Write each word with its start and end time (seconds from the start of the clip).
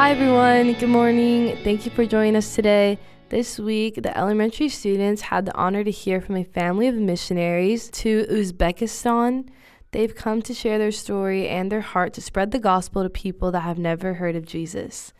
Hi, 0.00 0.12
everyone. 0.12 0.72
Good 0.72 0.88
morning. 0.88 1.58
Thank 1.62 1.84
you 1.84 1.90
for 1.90 2.06
joining 2.06 2.34
us 2.34 2.54
today. 2.54 2.98
This 3.28 3.58
week, 3.58 3.96
the 4.02 4.16
elementary 4.16 4.70
students 4.70 5.20
had 5.20 5.44
the 5.44 5.54
honor 5.54 5.84
to 5.84 5.90
hear 5.90 6.22
from 6.22 6.38
a 6.38 6.42
family 6.42 6.88
of 6.88 6.94
missionaries 6.94 7.90
to 7.90 8.24
Uzbekistan. 8.30 9.50
They've 9.90 10.14
come 10.14 10.40
to 10.40 10.54
share 10.54 10.78
their 10.78 10.90
story 10.90 11.50
and 11.50 11.70
their 11.70 11.82
heart 11.82 12.14
to 12.14 12.22
spread 12.22 12.50
the 12.50 12.58
gospel 12.58 13.02
to 13.02 13.10
people 13.10 13.50
that 13.50 13.60
have 13.60 13.76
never 13.76 14.14
heard 14.14 14.36
of 14.36 14.46
Jesus. 14.46 15.12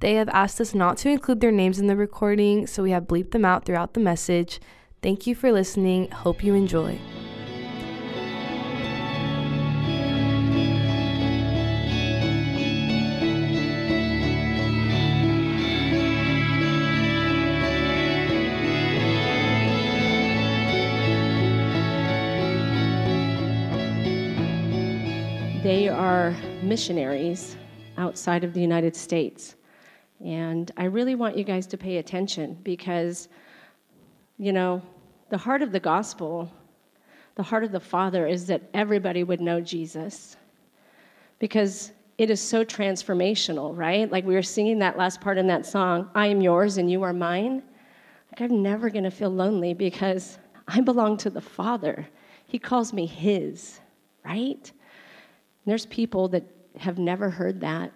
They 0.00 0.14
have 0.14 0.28
asked 0.30 0.60
us 0.60 0.74
not 0.74 0.96
to 0.98 1.10
include 1.10 1.38
their 1.38 1.52
names 1.52 1.78
in 1.78 1.86
the 1.86 1.94
recording, 1.94 2.66
so 2.66 2.82
we 2.82 2.90
have 2.90 3.04
bleeped 3.04 3.30
them 3.30 3.44
out 3.44 3.64
throughout 3.64 3.94
the 3.94 4.00
message. 4.00 4.58
Thank 5.00 5.28
you 5.28 5.36
for 5.36 5.52
listening. 5.52 6.10
Hope 6.10 6.42
you 6.42 6.54
enjoy. 6.54 6.98
They 25.64 25.88
are 25.88 26.36
missionaries 26.62 27.56
outside 27.96 28.44
of 28.44 28.52
the 28.52 28.60
United 28.60 28.94
States. 28.94 29.56
And 30.22 30.70
I 30.76 30.84
really 30.84 31.14
want 31.14 31.38
you 31.38 31.42
guys 31.42 31.66
to 31.68 31.78
pay 31.78 31.96
attention 31.96 32.58
because, 32.62 33.30
you 34.36 34.52
know, 34.52 34.82
the 35.30 35.38
heart 35.38 35.62
of 35.62 35.72
the 35.72 35.80
gospel, 35.80 36.52
the 37.36 37.42
heart 37.42 37.64
of 37.64 37.72
the 37.72 37.80
Father 37.80 38.26
is 38.26 38.44
that 38.48 38.60
everybody 38.74 39.24
would 39.24 39.40
know 39.40 39.58
Jesus. 39.58 40.36
Because 41.38 41.92
it 42.18 42.28
is 42.28 42.42
so 42.42 42.62
transformational, 42.62 43.74
right? 43.74 44.12
Like 44.12 44.26
we 44.26 44.34
were 44.34 44.42
singing 44.42 44.78
that 44.80 44.98
last 44.98 45.22
part 45.22 45.38
in 45.38 45.46
that 45.46 45.64
song, 45.64 46.10
I 46.14 46.26
am 46.26 46.42
yours 46.42 46.76
and 46.76 46.90
you 46.90 47.02
are 47.04 47.14
mine. 47.14 47.62
Like 48.30 48.42
I'm 48.42 48.62
never 48.62 48.90
going 48.90 49.04
to 49.04 49.10
feel 49.10 49.30
lonely 49.30 49.72
because 49.72 50.36
I 50.68 50.82
belong 50.82 51.16
to 51.16 51.30
the 51.30 51.40
Father. 51.40 52.06
He 52.44 52.58
calls 52.58 52.92
me 52.92 53.06
his, 53.06 53.80
right? 54.26 54.70
There's 55.66 55.86
people 55.86 56.28
that 56.28 56.44
have 56.78 56.98
never 56.98 57.30
heard 57.30 57.60
that, 57.60 57.92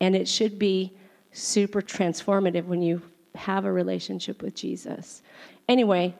and 0.00 0.16
it 0.16 0.26
should 0.26 0.58
be 0.58 0.96
super 1.32 1.80
transformative 1.80 2.66
when 2.66 2.82
you 2.82 3.02
have 3.34 3.64
a 3.64 3.72
relationship 3.72 4.42
with 4.42 4.54
Jesus. 4.54 5.22
Anyway, 5.68 6.14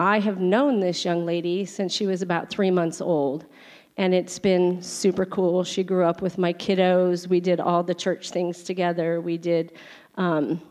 I 0.00 0.20
have 0.20 0.40
known 0.40 0.80
this 0.80 1.04
young 1.04 1.26
lady 1.26 1.64
since 1.64 1.92
she 1.92 2.06
was 2.06 2.22
about 2.22 2.50
three 2.50 2.70
months 2.70 3.00
old, 3.00 3.46
and 3.96 4.14
it's 4.14 4.38
been 4.38 4.82
super 4.82 5.26
cool. 5.26 5.64
She 5.64 5.82
grew 5.82 6.04
up 6.04 6.22
with 6.22 6.38
my 6.38 6.52
kiddos. 6.52 7.28
We 7.28 7.40
did 7.40 7.60
all 7.60 7.82
the 7.82 7.94
church 7.94 8.30
things 8.30 8.62
together. 8.62 9.20
We 9.20 9.36
did 9.36 9.72
um, 10.16 10.62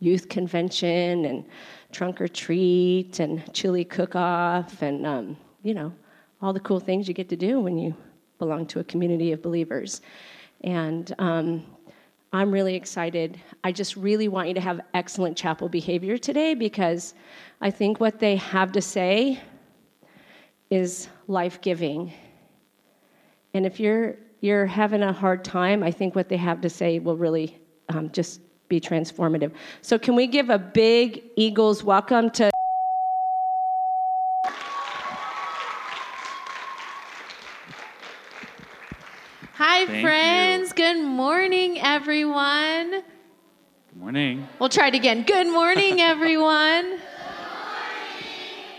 youth 0.00 0.28
convention 0.28 1.24
and 1.24 1.44
trunk 1.92 2.20
or 2.20 2.28
treat 2.28 3.20
and 3.20 3.52
chili 3.54 3.84
cook 3.84 4.16
off, 4.16 4.82
and 4.82 5.06
um, 5.06 5.36
you 5.62 5.74
know, 5.74 5.92
all 6.42 6.52
the 6.52 6.60
cool 6.60 6.80
things 6.80 7.08
you 7.08 7.14
get 7.14 7.28
to 7.28 7.36
do 7.36 7.60
when 7.60 7.78
you 7.78 7.94
belong 8.38 8.66
to 8.66 8.80
a 8.80 8.84
community 8.84 9.32
of 9.32 9.42
believers. 9.42 10.00
And 10.62 11.14
um, 11.18 11.64
I'm 12.32 12.50
really 12.50 12.74
excited. 12.74 13.40
I 13.64 13.72
just 13.72 13.96
really 13.96 14.28
want 14.28 14.48
you 14.48 14.54
to 14.54 14.60
have 14.60 14.80
excellent 14.94 15.36
chapel 15.36 15.68
behavior 15.68 16.18
today 16.18 16.54
because 16.54 17.14
I 17.60 17.70
think 17.70 18.00
what 18.00 18.18
they 18.18 18.36
have 18.36 18.72
to 18.72 18.82
say 18.82 19.40
is 20.70 21.08
life 21.28 21.60
giving. 21.60 22.12
And 23.54 23.64
if 23.64 23.80
you're 23.80 24.16
you're 24.40 24.66
having 24.66 25.02
a 25.02 25.12
hard 25.12 25.44
time, 25.44 25.82
I 25.82 25.90
think 25.90 26.14
what 26.14 26.28
they 26.28 26.36
have 26.36 26.60
to 26.60 26.68
say 26.68 26.98
will 26.98 27.16
really 27.16 27.58
um, 27.88 28.10
just 28.12 28.40
be 28.68 28.80
transformative. 28.80 29.52
So, 29.80 29.98
can 29.98 30.14
we 30.14 30.26
give 30.26 30.50
a 30.50 30.58
big 30.58 31.22
Eagles 31.36 31.82
welcome 31.82 32.30
to? 32.30 32.50
Hi, 39.54 39.86
Thank 39.86 40.02
friends. 40.02 40.72
Good 40.96 41.04
morning, 41.04 41.78
everyone. 41.78 42.90
Good 42.90 44.00
morning. 44.00 44.48
We'll 44.58 44.70
try 44.70 44.88
it 44.88 44.94
again. 44.94 45.24
Good 45.24 45.46
morning, 45.46 46.00
everyone. 46.00 46.84
Good 46.84 46.90
morning. 46.90 47.00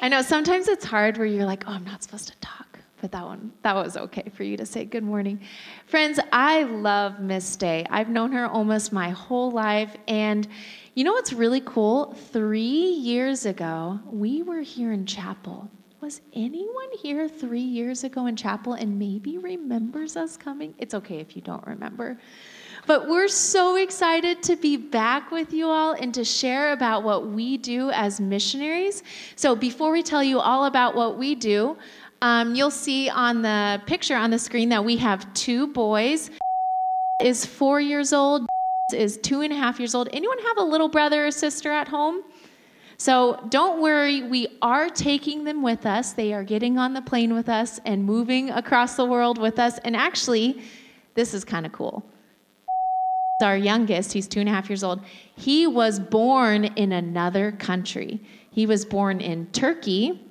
I 0.02 0.10
know 0.10 0.24
sometimes 0.24 0.68
it's 0.68 0.84
hard 0.84 1.18
where 1.18 1.28
you're 1.28 1.46
like, 1.46 1.66
oh, 1.68 1.74
I'm 1.74 1.86
not 1.86 2.02
supposed 2.02 2.30
to 2.30 2.36
talk, 2.40 2.80
but 3.02 3.12
that 3.12 3.24
one, 3.24 3.52
that 3.62 3.76
was 3.76 3.98
okay 3.98 4.32
for 4.34 4.44
you 4.44 4.58
to 4.58 4.66
say 4.66 4.84
good 4.84 5.04
morning. 5.04 5.42
Friends, 5.86 6.20
I 6.34 6.64
love 6.64 7.20
Miss 7.20 7.56
Day. 7.56 7.86
I've 7.92 8.10
known 8.10 8.32
her 8.32 8.48
almost 8.48 8.92
my 8.92 9.12
whole 9.12 9.52
life. 9.52 9.96
And 10.08 10.48
you 10.96 11.04
know 11.04 11.14
what's 11.14 11.34
really 11.34 11.62
cool? 11.62 12.14
Three 12.32 12.94
years 12.96 13.46
ago, 13.46 14.00
we 14.10 14.42
were 14.42 14.62
here 14.62 14.92
in 14.92 15.06
chapel. 15.06 15.70
Was 16.08 16.22
anyone 16.32 16.90
here 17.02 17.28
three 17.28 17.60
years 17.60 18.06
ago 18.06 18.28
in 18.28 18.38
chapel 18.38 18.72
and 18.72 18.98
maybe 18.98 19.38
remembers 19.38 20.16
us 20.16 20.38
coming? 20.38 20.74
It's 20.78 20.94
okay 20.94 21.18
if 21.18 21.36
you 21.36 21.42
don't 21.42 21.68
remember. 21.68 22.18
But 22.86 23.10
we're 23.10 23.28
so 23.28 23.76
excited 23.76 24.42
to 24.44 24.56
be 24.56 24.78
back 24.78 25.32
with 25.32 25.52
you 25.52 25.68
all 25.68 25.92
and 25.92 26.14
to 26.14 26.24
share 26.24 26.72
about 26.72 27.04
what 27.04 27.28
we 27.28 27.58
do 27.58 27.90
as 27.90 28.22
missionaries. 28.22 29.04
So, 29.36 29.54
before 29.54 29.92
we 29.92 30.02
tell 30.02 30.24
you 30.24 30.40
all 30.40 30.64
about 30.64 30.96
what 30.96 31.18
we 31.18 31.36
do, 31.36 31.76
um, 32.22 32.56
you'll 32.56 32.72
see 32.72 33.10
on 33.10 33.42
the 33.42 33.82
picture 33.86 34.16
on 34.16 34.30
the 34.30 34.40
screen 34.40 34.70
that 34.70 34.86
we 34.86 34.96
have 34.96 35.34
two 35.34 35.68
boys. 35.68 36.32
Is 37.22 37.46
four 37.46 37.82
years 37.82 38.14
old, 38.14 38.48
is 38.94 39.18
two 39.18 39.42
and 39.42 39.52
a 39.52 39.58
half 39.58 39.78
years 39.78 39.94
old. 39.94 40.08
Anyone 40.14 40.38
have 40.40 40.60
a 40.60 40.64
little 40.64 40.88
brother 40.88 41.28
or 41.28 41.32
sister 41.32 41.70
at 41.70 41.90
home? 41.90 42.24
So 42.98 43.46
don't 43.50 43.82
worry, 43.82 44.24
we 44.24 44.58
are 44.62 44.90
taking 44.90 45.44
them 45.44 45.62
with 45.62 45.86
us. 45.86 46.14
They 46.14 46.34
are 46.34 46.44
getting 46.44 46.80
on 46.80 46.94
the 46.94 47.02
plane 47.02 47.34
with 47.36 47.48
us 47.48 47.80
and 47.86 48.04
moving 48.04 48.50
across 48.50 48.96
the 48.96 49.06
world 49.06 49.38
with 49.38 49.60
us. 49.60 49.78
And 49.80 49.96
actually, 49.96 50.62
this 51.14 51.36
is 51.36 51.46
kind 51.46 51.66
of 51.66 51.72
cool. 51.72 52.04
Our 53.44 53.56
youngest, 53.56 54.14
he's 54.14 54.28
two 54.28 54.40
and 54.40 54.50
a 54.50 54.52
half 54.52 54.68
years 54.68 54.84
old, 54.84 55.02
he 55.36 55.68
was 55.68 56.00
born 56.00 56.66
in 56.66 56.92
another 56.92 57.52
country. 57.52 58.20
He 58.50 58.66
was 58.66 58.84
born 58.84 59.22
in 59.22 59.46
Turkey. 59.52 60.27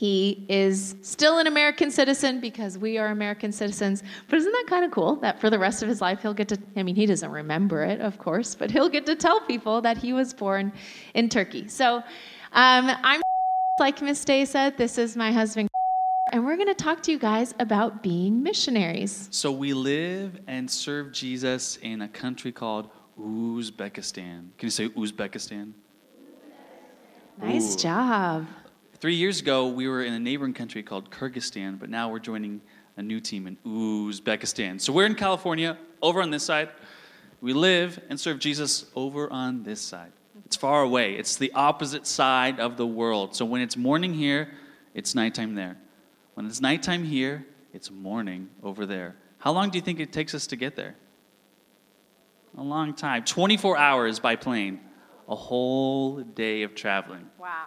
He 0.00 0.46
is 0.48 0.96
still 1.02 1.36
an 1.36 1.46
American 1.46 1.90
citizen 1.90 2.40
because 2.40 2.78
we 2.78 2.96
are 2.96 3.08
American 3.08 3.52
citizens. 3.52 4.02
But 4.28 4.38
isn't 4.38 4.50
that 4.50 4.64
kind 4.66 4.82
of 4.82 4.90
cool 4.90 5.16
that 5.16 5.38
for 5.38 5.50
the 5.50 5.58
rest 5.58 5.82
of 5.82 5.90
his 5.90 6.00
life 6.00 6.22
he'll 6.22 6.32
get 6.32 6.48
to, 6.48 6.58
I 6.74 6.82
mean, 6.82 6.94
he 6.94 7.04
doesn't 7.04 7.30
remember 7.30 7.82
it, 7.82 8.00
of 8.00 8.16
course, 8.16 8.54
but 8.54 8.70
he'll 8.70 8.88
get 8.88 9.04
to 9.04 9.14
tell 9.14 9.42
people 9.42 9.82
that 9.82 9.98
he 9.98 10.14
was 10.14 10.32
born 10.32 10.72
in 11.12 11.28
Turkey. 11.28 11.68
So 11.68 11.96
um, 11.96 12.90
I'm, 13.02 13.20
like 13.78 14.00
Miss 14.00 14.24
Day 14.24 14.46
said, 14.46 14.78
this 14.78 14.96
is 14.96 15.18
my 15.18 15.32
husband, 15.32 15.68
and 16.32 16.46
we're 16.46 16.56
going 16.56 16.74
to 16.74 16.82
talk 16.82 17.02
to 17.02 17.12
you 17.12 17.18
guys 17.18 17.52
about 17.58 18.02
being 18.02 18.42
missionaries. 18.42 19.28
So 19.30 19.52
we 19.52 19.74
live 19.74 20.40
and 20.46 20.70
serve 20.70 21.12
Jesus 21.12 21.76
in 21.82 22.00
a 22.00 22.08
country 22.08 22.52
called 22.52 22.88
Uzbekistan. 23.18 24.56
Can 24.56 24.66
you 24.66 24.70
say 24.70 24.88
Uzbekistan? 24.88 25.74
Nice 27.38 27.74
Ooh. 27.74 27.78
job. 27.80 28.46
Three 29.00 29.14
years 29.14 29.40
ago, 29.40 29.66
we 29.68 29.88
were 29.88 30.04
in 30.04 30.12
a 30.12 30.18
neighboring 30.18 30.52
country 30.52 30.82
called 30.82 31.10
Kyrgyzstan, 31.10 31.78
but 31.78 31.88
now 31.88 32.10
we're 32.10 32.18
joining 32.18 32.60
a 32.98 33.02
new 33.02 33.18
team 33.18 33.46
in 33.46 33.56
Uzbekistan. 33.64 34.78
So 34.78 34.92
we're 34.92 35.06
in 35.06 35.14
California, 35.14 35.78
over 36.02 36.20
on 36.20 36.30
this 36.30 36.42
side. 36.42 36.68
We 37.40 37.54
live 37.54 37.98
and 38.10 38.20
serve 38.20 38.38
Jesus 38.38 38.84
over 38.94 39.32
on 39.32 39.62
this 39.62 39.80
side. 39.80 40.12
It's 40.44 40.56
far 40.56 40.82
away. 40.82 41.14
It's 41.14 41.36
the 41.36 41.50
opposite 41.52 42.06
side 42.06 42.60
of 42.60 42.76
the 42.76 42.86
world. 42.86 43.34
So 43.34 43.46
when 43.46 43.62
it's 43.62 43.74
morning 43.74 44.12
here, 44.12 44.52
it's 44.92 45.14
nighttime 45.14 45.54
there. 45.54 45.78
When 46.34 46.44
it's 46.44 46.60
nighttime 46.60 47.02
here, 47.02 47.46
it's 47.72 47.90
morning 47.90 48.50
over 48.62 48.84
there. 48.84 49.16
How 49.38 49.52
long 49.52 49.70
do 49.70 49.78
you 49.78 49.82
think 49.82 50.00
it 50.00 50.12
takes 50.12 50.34
us 50.34 50.46
to 50.48 50.56
get 50.56 50.76
there? 50.76 50.94
A 52.58 52.62
long 52.62 52.92
time. 52.92 53.24
24 53.24 53.78
hours 53.78 54.20
by 54.20 54.36
plane. 54.36 54.78
A 55.26 55.34
whole 55.34 56.20
day 56.20 56.64
of 56.64 56.74
traveling. 56.74 57.30
Wow. 57.38 57.64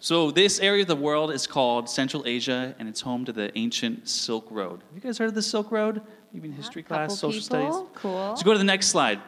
So, 0.00 0.30
this 0.30 0.60
area 0.60 0.82
of 0.82 0.88
the 0.88 0.94
world 0.94 1.32
is 1.32 1.48
called 1.48 1.90
Central 1.90 2.22
Asia, 2.24 2.72
and 2.78 2.88
it's 2.88 3.00
home 3.00 3.24
to 3.24 3.32
the 3.32 3.56
ancient 3.58 4.08
Silk 4.08 4.46
Road. 4.48 4.80
Have 4.86 4.94
you 4.94 5.00
guys 5.00 5.18
heard 5.18 5.28
of 5.28 5.34
the 5.34 5.42
Silk 5.42 5.72
Road? 5.72 6.00
Maybe 6.32 6.48
in 6.48 6.54
history 6.54 6.84
class, 6.84 7.18
social 7.18 7.40
people. 7.40 7.72
studies? 7.72 7.90
Cool. 7.94 8.28
Let's 8.28 8.44
go 8.44 8.52
to 8.52 8.58
the 8.58 8.64
next 8.64 8.88
slide. 8.88 9.20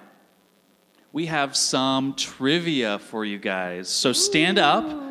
We 1.13 1.27
have 1.27 1.57
some 1.57 2.15
trivia 2.15 3.01
for 3.01 3.25
you 3.25 3.39
guys. 3.39 3.89
So, 3.89 4.13
stand 4.13 4.61
up. 4.61 5.09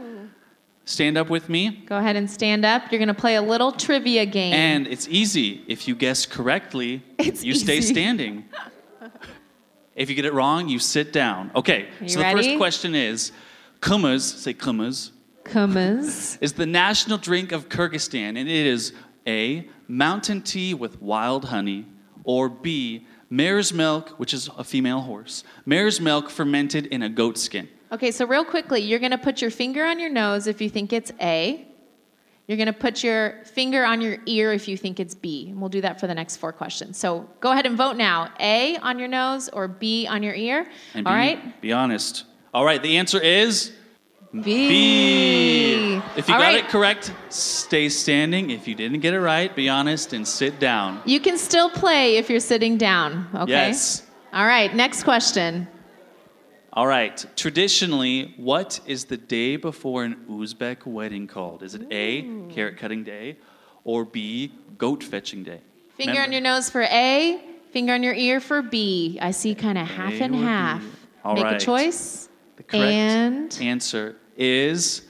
Stand 0.86 1.18
up 1.18 1.30
with 1.30 1.50
me. 1.50 1.84
Go 1.86 1.98
ahead 1.98 2.16
and 2.16 2.32
stand 2.32 2.66
up. 2.66 2.90
You're 2.90 2.98
going 2.98 3.10
to 3.10 3.14
play 3.14 3.36
a 3.36 3.42
little 3.44 3.72
trivia 3.72 4.26
game. 4.26 4.54
And 4.54 4.88
it's 4.88 5.08
easy. 5.08 5.64
If 5.68 5.88
you 5.88 5.94
guess 5.94 6.26
correctly, 6.26 7.04
It's 7.20 7.44
you 7.44 7.54
stay 7.54 7.82
standing. 7.82 8.46
if 9.96 10.10
you 10.10 10.16
get 10.16 10.26
it 10.26 10.34
wrong, 10.34 10.68
you 10.68 10.80
sit 10.80 11.14
down. 11.14 11.52
Okay, 11.54 11.90
you 12.02 12.10
so 12.10 12.20
the 12.20 12.32
first 12.32 12.58
question 12.58 12.96
is 12.96 13.32
Kumaz, 13.82 14.22
say 14.22 14.56
Kumaz, 14.56 15.12
Kumas. 15.50 16.38
is 16.42 16.54
the 16.54 16.66
national 16.66 17.18
drink 17.18 17.52
of 17.52 17.70
Kyrgyzstan, 17.70 18.30
and 18.30 18.50
it 18.50 18.66
is 18.66 18.94
A, 19.28 19.68
mountain 19.88 20.42
tea 20.42 20.74
with 20.74 21.02
wild 21.02 21.46
honey, 21.46 21.86
or 22.24 22.50
B, 22.50 23.06
mare's 23.30 23.74
milk, 23.74 24.10
which 24.20 24.34
is 24.34 24.50
a 24.58 24.64
female 24.64 25.02
horse, 25.02 25.44
mare's 25.66 26.00
milk 26.00 26.30
fermented 26.30 26.86
in 26.88 27.02
a 27.02 27.10
goat 27.10 27.38
skin. 27.38 27.68
Okay, 27.92 28.12
so 28.12 28.26
real 28.26 28.46
quickly, 28.46 28.82
you're 28.82 29.00
going 29.00 29.12
to 29.12 29.18
put 29.18 29.42
your 29.42 29.50
finger 29.50 29.84
on 29.84 30.00
your 30.00 30.12
nose 30.12 30.46
if 30.46 30.62
you 30.62 30.70
think 30.70 30.94
it's 30.94 31.12
A. 31.20 31.66
You're 32.48 32.58
going 32.58 32.68
to 32.68 32.74
put 32.74 33.04
your 33.04 33.44
finger 33.46 33.86
on 33.86 34.02
your 34.02 34.18
ear 34.26 34.52
if 34.54 34.68
you 34.68 34.76
think 34.76 35.00
it's 35.00 35.14
B. 35.14 35.50
And 35.50 35.60
we'll 35.60 35.70
do 35.70 35.82
that 35.82 36.00
for 36.00 36.08
the 36.08 36.16
next 36.16 36.38
four 36.38 36.52
questions. 36.52 36.98
So 36.98 37.30
go 37.40 37.52
ahead 37.52 37.68
and 37.68 37.78
vote 37.78 37.96
now. 37.96 38.32
A 38.40 38.76
on 38.78 38.98
your 38.98 39.08
nose 39.08 39.50
or 39.50 39.68
B 39.68 40.08
on 40.08 40.24
your 40.24 40.34
ear. 40.34 40.68
And 40.96 41.06
All 41.06 41.14
be, 41.14 41.18
right? 41.18 41.62
Be 41.62 41.72
honest. 41.74 42.26
All 42.52 42.66
right, 42.66 42.82
the 42.82 42.98
answer 42.98 43.20
is 43.20 43.72
B. 44.34 44.42
B. 44.44 46.02
If 46.16 46.28
you 46.28 46.34
All 46.36 46.40
got 46.40 46.54
right. 46.54 46.64
it 46.64 46.68
correct, 46.70 47.12
stay 47.30 47.90
standing. 47.90 48.52
If 48.52 48.68
you 48.68 48.76
didn't 48.76 49.00
get 49.00 49.14
it 49.14 49.20
right, 49.22 49.54
be 49.56 49.70
honest 49.70 50.14
and 50.14 50.28
sit 50.28 50.60
down. 50.60 51.02
You 51.06 51.20
can 51.20 51.38
still 51.38 51.70
play 51.70 52.18
if 52.18 52.30
you're 52.30 52.40
sitting 52.40 52.78
down, 52.78 53.28
okay? 53.34 53.52
Yes. 53.52 54.06
All 54.32 54.46
right, 54.46 54.74
next 54.76 55.04
question. 55.04 55.68
All 56.74 56.86
right. 56.86 57.26
Traditionally, 57.36 58.36
what 58.38 58.80
is 58.86 59.06
the 59.06 59.18
day 59.18 59.56
before 59.56 60.04
an 60.04 60.16
Uzbek 60.30 60.86
wedding 60.86 61.26
called? 61.26 61.64
Is 61.64 61.74
it 61.74 61.88
A, 61.90 62.22
carrot 62.54 62.78
cutting 62.78 63.04
day, 63.04 63.38
or 63.84 64.06
B, 64.06 64.54
goat 64.78 65.04
fetching 65.04 65.44
day? 65.44 65.62
Finger 65.98 66.12
Remember- 66.12 66.28
on 66.28 66.32
your 66.34 66.42
nose 66.42 66.70
for 66.70 66.84
A, 66.84 67.42
finger 67.72 67.94
on 67.94 68.04
your 68.04 68.14
ear 68.14 68.40
for 68.40 68.62
B. 68.62 69.18
I 69.20 69.32
see 69.32 69.56
kind 69.56 69.78
of 69.80 69.88
half 69.88 70.22
and 70.22 70.36
half. 70.36 70.84
All 71.26 71.34
Make 71.34 71.44
right. 71.46 71.62
a 71.62 71.66
choice. 71.66 72.29
The 72.60 72.64
correct 72.64 72.92
And 72.92 73.58
answer 73.62 74.18
is 74.36 75.04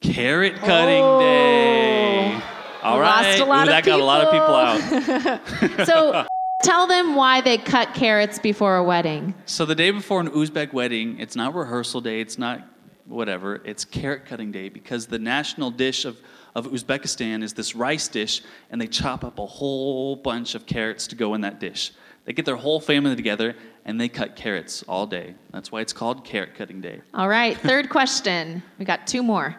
carrot 0.00 0.54
oh. 0.62 0.66
cutting 0.66 1.02
Oh. 1.02 1.20
day. 1.20 2.40
All 2.84 3.00
right. 3.00 3.26
lost 3.26 3.40
a 3.40 3.44
lot 3.44 3.66
Ooh, 3.66 3.70
that 3.70 3.84
got 3.84 3.98
a 3.98 4.04
lot 4.04 4.24
of 4.24 4.30
people 4.30 4.54
out. 4.54 5.86
so 5.86 6.24
tell 6.62 6.86
them 6.86 7.16
why 7.16 7.40
they 7.40 7.58
cut 7.58 7.94
carrots 7.94 8.38
before 8.38 8.76
a 8.76 8.84
wedding. 8.84 9.34
So 9.44 9.66
the 9.66 9.74
day 9.74 9.90
before 9.90 10.20
an 10.20 10.28
Uzbek 10.28 10.72
wedding, 10.72 11.18
it's 11.18 11.34
not 11.34 11.52
rehearsal 11.52 12.00
day, 12.00 12.20
it's 12.20 12.38
not 12.38 12.62
whatever, 13.06 13.56
it's 13.64 13.84
carrot 13.84 14.26
cutting 14.26 14.52
day 14.52 14.68
because 14.68 15.06
the 15.06 15.18
national 15.18 15.72
dish 15.72 16.04
of, 16.04 16.20
of 16.54 16.68
Uzbekistan 16.68 17.42
is 17.42 17.54
this 17.54 17.74
rice 17.74 18.06
dish, 18.06 18.40
and 18.70 18.80
they 18.80 18.86
chop 18.86 19.24
up 19.24 19.40
a 19.40 19.46
whole 19.46 20.14
bunch 20.14 20.54
of 20.54 20.64
carrots 20.64 21.08
to 21.08 21.16
go 21.16 21.34
in 21.34 21.40
that 21.40 21.58
dish. 21.58 21.90
They 22.26 22.32
get 22.32 22.44
their 22.44 22.56
whole 22.56 22.80
family 22.80 23.16
together 23.16 23.54
and 23.84 24.00
they 24.00 24.08
cut 24.08 24.36
carrots 24.36 24.84
all 24.88 25.06
day. 25.06 25.36
That's 25.52 25.72
why 25.72 25.80
it's 25.80 25.92
called 25.92 26.24
carrot 26.24 26.54
cutting 26.56 26.80
day. 26.80 27.00
All 27.14 27.28
right, 27.28 27.56
third 27.56 27.88
question. 27.88 28.62
We 28.78 28.84
got 28.84 29.06
two 29.06 29.22
more. 29.22 29.56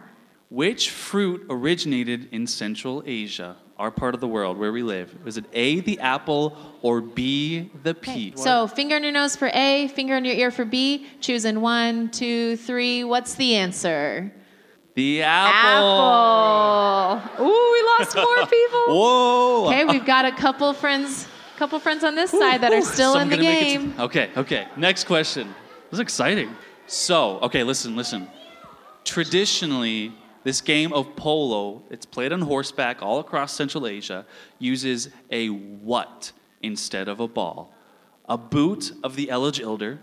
Which 0.49 0.91
fruit 0.91 1.45
originated 1.49 2.29
in 2.31 2.45
Central 2.45 3.03
Asia, 3.05 3.55
our 3.77 3.89
part 3.89 4.13
of 4.13 4.21
the 4.21 4.27
world 4.27 4.57
where 4.57 4.71
we 4.71 4.83
live? 4.83 5.15
Was 5.23 5.37
it 5.37 5.45
A, 5.53 5.79
the 5.79 5.99
apple, 5.99 6.57
or 6.81 7.01
B, 7.01 7.71
the 7.83 7.93
peach? 7.93 8.37
So 8.37 8.67
finger 8.67 8.95
on 8.95 9.03
your 9.03 9.11
nose 9.13 9.35
for 9.35 9.49
A, 9.53 9.87
finger 9.89 10.15
on 10.15 10.25
your 10.25 10.35
ear 10.35 10.51
for 10.51 10.65
B. 10.65 11.07
Choosing 11.21 11.61
one, 11.61 12.09
two, 12.11 12.57
three. 12.57 13.03
What's 13.03 13.35
the 13.35 13.55
answer? 13.55 14.31
the 14.97 15.21
apple. 15.21 16.01
Apple. 17.21 17.45
Ooh, 17.45 17.71
we 17.73 17.83
lost 17.99 18.15
more 18.15 18.47
people. 18.47 18.85
Whoa! 18.87 19.65
Okay, 19.67 19.85
we've 19.85 20.05
got 20.05 20.25
a 20.25 20.31
couple 20.31 20.73
friends, 20.73 21.27
couple 21.57 21.79
friends 21.79 22.03
on 22.03 22.13
this 22.13 22.29
side 22.29 22.61
that 22.61 22.71
are 22.71 22.83
still 22.83 23.17
in 23.17 23.29
the 23.29 23.35
gonna 23.35 23.49
make 23.49 23.61
it 23.61 23.79
game. 23.79 23.93
okay, 23.99 24.29
okay. 24.37 24.67
Next 24.77 25.05
question. 25.05 25.47
This 25.89 25.93
is 25.93 25.99
exciting. 25.99 26.55
So, 26.85 27.39
okay, 27.39 27.63
listen, 27.63 27.95
listen. 27.95 28.27
Traditionally, 29.03 30.13
this 30.43 30.61
game 30.61 30.93
of 30.93 31.15
polo, 31.15 31.81
it's 31.89 32.05
played 32.05 32.31
on 32.31 32.41
horseback 32.41 33.01
all 33.01 33.19
across 33.19 33.53
Central 33.53 33.87
Asia, 33.87 34.25
uses 34.59 35.09
a 35.31 35.47
what 35.47 36.31
instead 36.61 37.07
of 37.07 37.19
a 37.19 37.27
ball? 37.27 37.73
A 38.29 38.37
boot 38.37 38.91
of 39.03 39.15
the 39.15 39.29
Elage 39.29 39.59
Ilder, 39.59 39.97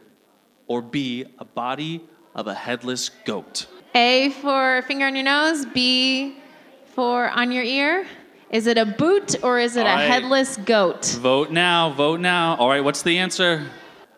or 0.67 0.83
B, 0.83 1.25
a 1.39 1.45
body 1.45 2.05
of 2.35 2.49
a 2.49 2.55
headless 2.55 3.11
goat? 3.25 3.67
A 3.95 4.31
for 4.43 4.83
finger 4.83 5.07
on 5.07 5.15
your 5.15 5.25
nose, 5.25 5.67
B 5.67 6.37
for 6.95 7.29
on 7.29 7.53
your 7.53 7.65
ear. 7.65 8.07
Is 8.55 8.69
it 8.69 8.79
a 8.79 8.87
boot 8.87 9.43
or 9.43 9.59
is 9.59 9.75
it 9.75 9.81
All 9.81 9.93
a 9.93 9.97
right. 9.97 10.09
headless 10.09 10.59
goat? 10.59 11.07
Vote 11.21 11.51
now, 11.51 11.91
vote 11.91 12.21
now. 12.21 12.55
All 12.55 12.69
right, 12.69 12.85
what's 12.85 13.03
the 13.03 13.19
answer? 13.19 13.67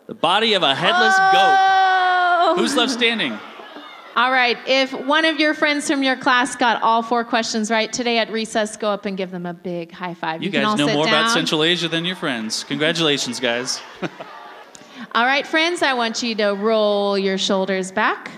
The 0.05 0.13
body 0.13 0.53
of 0.53 0.61
a 0.61 0.75
headless 0.75 1.17
goat. 1.17 1.57
Oh! 1.57 2.55
Who's 2.55 2.75
left 2.75 2.91
standing? 2.91 3.31
All 4.15 4.31
right, 4.31 4.55
if 4.67 4.93
one 4.93 5.25
of 5.25 5.39
your 5.39 5.55
friends 5.55 5.89
from 5.89 6.03
your 6.03 6.15
class 6.15 6.55
got 6.55 6.81
all 6.81 7.03
four 7.03 7.23
questions 7.23 7.69
right 7.69 7.93
today 7.93 8.17
at 8.17 8.31
recess, 8.31 8.75
go 8.75 8.89
up 8.89 9.05
and 9.05 9.15
give 9.15 9.29
them 9.29 9.45
a 9.45 9.53
big 9.53 9.91
high 9.91 10.15
five. 10.15 10.41
You 10.41 10.49
can 10.49 10.63
guys 10.63 10.77
know 10.77 10.87
more 10.87 11.05
down. 11.05 11.13
about 11.13 11.31
Central 11.31 11.63
Asia 11.63 11.87
than 11.87 12.03
your 12.03 12.15
friends. 12.15 12.63
Congratulations, 12.63 13.39
guys. 13.39 13.79
All 15.13 15.25
right, 15.25 15.45
friends, 15.45 15.83
I 15.83 15.93
want 15.93 16.23
you 16.23 16.33
to 16.35 16.53
roll 16.53 17.15
your 17.15 17.37
shoulders 17.37 17.91
back. 17.91 18.31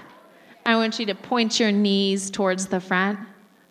I 0.65 0.75
want 0.75 0.99
you 0.99 1.05
to 1.05 1.15
point 1.15 1.61
your 1.61 1.71
knees 1.71 2.29
towards 2.29 2.67
the 2.67 2.81
front. 2.81 3.19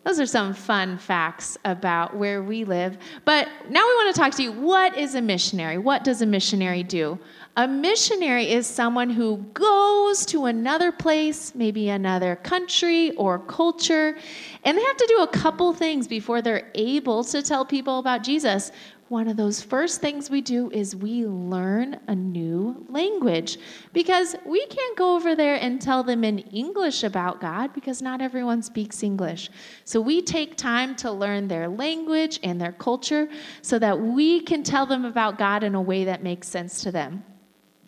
Those 0.09 0.21
are 0.21 0.25
some 0.25 0.55
fun 0.55 0.97
facts 0.97 1.55
about 1.65 2.17
where 2.17 2.41
we 2.41 2.63
live. 2.63 2.97
But 3.25 3.47
now 3.69 3.85
we 3.85 3.93
want 3.93 4.15
to 4.15 4.19
talk 4.19 4.33
to 4.37 4.41
you. 4.41 4.51
What 4.51 4.97
is 4.97 5.13
a 5.13 5.21
missionary? 5.21 5.77
What 5.77 6.03
does 6.03 6.23
a 6.23 6.25
missionary 6.25 6.81
do? 6.81 7.19
A 7.57 7.67
missionary 7.67 8.49
is 8.49 8.65
someone 8.65 9.11
who 9.11 9.37
goes 9.53 10.25
to 10.25 10.45
another 10.45 10.91
place, 10.91 11.53
maybe 11.53 11.89
another 11.89 12.37
country 12.37 13.11
or 13.17 13.37
culture, 13.37 14.17
and 14.63 14.75
they 14.75 14.81
have 14.81 14.97
to 14.97 15.13
do 15.15 15.21
a 15.21 15.27
couple 15.27 15.71
things 15.73 16.07
before 16.07 16.41
they're 16.41 16.71
able 16.73 17.23
to 17.25 17.43
tell 17.43 17.63
people 17.63 17.99
about 17.99 18.23
Jesus. 18.23 18.71
One 19.09 19.27
of 19.27 19.37
those 19.37 19.59
first 19.59 20.01
things 20.01 20.29
we 20.29 20.39
do 20.39 20.69
is 20.69 20.95
we 20.95 21.25
learn 21.25 21.99
a 22.07 22.13
new 22.13 22.85
language 22.89 23.57
because 23.91 24.35
we 24.45 24.63
can't 24.67 24.95
go 24.95 25.15
over 25.15 25.35
there 25.35 25.55
and 25.55 25.81
tell 25.81 26.03
them 26.03 26.23
in 26.23 26.37
English 26.37 27.03
about 27.03 27.41
God 27.41 27.73
because 27.73 28.03
not 28.03 28.21
everyone 28.21 28.61
speaks 28.61 29.01
English. 29.01 29.49
So 29.83 29.99
we 29.99 30.21
take 30.21 30.57
time 30.57 30.95
to 30.97 31.11
learn 31.11 31.47
their 31.47 31.67
language 31.67 32.39
and 32.43 32.61
their 32.61 32.71
culture 32.71 33.27
so 33.63 33.79
that 33.79 33.99
we 33.99 34.41
can 34.41 34.61
tell 34.61 34.85
them 34.85 35.05
about 35.05 35.39
God 35.39 35.63
in 35.63 35.73
a 35.73 35.81
way 35.81 36.03
that 36.03 36.21
makes 36.21 36.47
sense 36.47 36.83
to 36.83 36.91
them. 36.91 37.23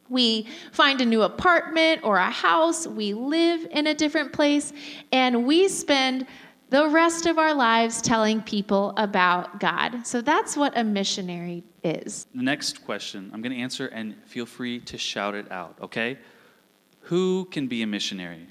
We 0.10 0.48
find 0.72 1.02
a 1.02 1.06
new 1.06 1.22
apartment 1.22 2.02
or 2.04 2.18
a 2.18 2.32
house, 2.32 2.88
we 2.88 3.14
live 3.14 3.68
in 3.70 3.86
a 3.86 3.94
different 3.94 4.34
place, 4.34 4.74
and 5.12 5.46
we 5.46 5.68
spend 5.68 6.26
the 6.72 6.88
rest 6.88 7.26
of 7.26 7.38
our 7.38 7.54
lives 7.54 8.02
telling 8.02 8.42
people 8.42 8.94
about 8.96 9.60
God. 9.60 10.08
So 10.08 10.22
that's 10.22 10.56
what 10.56 10.76
a 10.78 10.84
missionary 10.86 11.64
is. 11.84 12.28
The 12.34 12.44
next 12.44 12.86
question 12.86 13.30
I'm 13.34 13.42
going 13.42 13.52
to 13.52 13.62
answer, 13.62 13.88
and 13.88 14.16
feel 14.26 14.46
free 14.46 14.80
to 14.80 14.98
shout 14.98 15.36
it 15.36 15.52
out, 15.52 15.76
okay? 15.82 16.18
Who 17.02 17.46
can 17.52 17.68
be 17.68 17.82
a 17.84 17.88
missionary? 17.88 18.48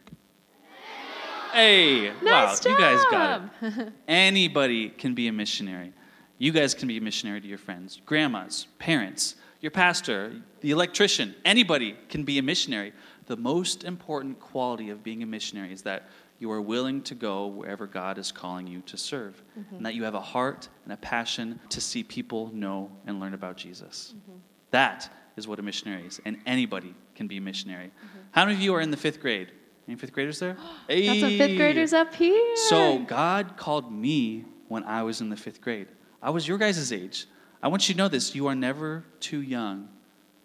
Hey, 1.52 2.12
Nice 2.22 2.64
wow, 2.64 2.70
you 2.70 2.78
guys 2.78 3.04
got 3.10 3.42
it. 3.62 3.92
Anybody 4.08 4.90
can 4.90 5.14
be 5.14 5.26
a 5.28 5.32
missionary. 5.32 5.92
You 6.36 6.52
guys 6.52 6.74
can 6.74 6.88
be 6.88 6.98
a 6.98 7.00
missionary 7.00 7.40
to 7.40 7.48
your 7.48 7.58
friends, 7.58 8.00
grandmas, 8.04 8.66
parents, 8.78 9.34
your 9.60 9.70
pastor, 9.70 10.34
the 10.60 10.70
electrician. 10.70 11.34
Anybody 11.44 11.96
can 12.10 12.24
be 12.24 12.38
a 12.38 12.42
missionary. 12.42 12.92
The 13.26 13.36
most 13.36 13.84
important 13.84 14.40
quality 14.40 14.90
of 14.90 15.02
being 15.02 15.22
a 15.22 15.26
missionary 15.26 15.72
is 15.72 15.82
that 15.82 16.08
you 16.40 16.50
are 16.50 16.60
willing 16.60 17.02
to 17.02 17.14
go 17.14 17.46
wherever 17.46 17.86
God 17.86 18.18
is 18.18 18.32
calling 18.32 18.66
you 18.66 18.80
to 18.86 18.96
serve, 18.96 19.40
mm-hmm. 19.58 19.76
and 19.76 19.86
that 19.86 19.94
you 19.94 20.04
have 20.04 20.14
a 20.14 20.20
heart 20.20 20.68
and 20.84 20.92
a 20.92 20.96
passion 20.96 21.60
to 21.68 21.80
see 21.80 22.02
people 22.02 22.50
know 22.52 22.90
and 23.06 23.20
learn 23.20 23.34
about 23.34 23.56
Jesus. 23.56 24.14
Mm-hmm. 24.16 24.38
That 24.70 25.12
is 25.36 25.46
what 25.46 25.58
a 25.58 25.62
missionary 25.62 26.06
is, 26.06 26.20
and 26.24 26.38
anybody 26.46 26.94
can 27.14 27.28
be 27.28 27.36
a 27.36 27.40
missionary. 27.40 27.88
Mm-hmm. 27.88 28.18
How 28.32 28.46
many 28.46 28.56
of 28.56 28.62
you 28.62 28.74
are 28.74 28.80
in 28.80 28.90
the 28.90 28.96
fifth 28.96 29.20
grade? 29.20 29.52
Any 29.86 29.96
fifth 29.96 30.12
graders 30.12 30.38
there? 30.38 30.54
Got 30.88 31.16
some 31.20 31.30
fifth 31.30 31.56
graders 31.56 31.92
up 31.92 32.14
here. 32.14 32.56
So 32.68 32.98
God 33.00 33.56
called 33.56 33.92
me 33.92 34.46
when 34.68 34.84
I 34.84 35.02
was 35.02 35.20
in 35.20 35.28
the 35.28 35.36
fifth 35.36 35.60
grade. 35.60 35.88
I 36.22 36.30
was 36.30 36.48
your 36.48 36.58
guys' 36.58 36.92
age. 36.92 37.26
I 37.62 37.68
want 37.68 37.88
you 37.88 37.94
to 37.94 37.98
know 37.98 38.08
this. 38.08 38.34
You 38.34 38.46
are 38.46 38.54
never 38.54 39.04
too 39.20 39.42
young. 39.42 39.88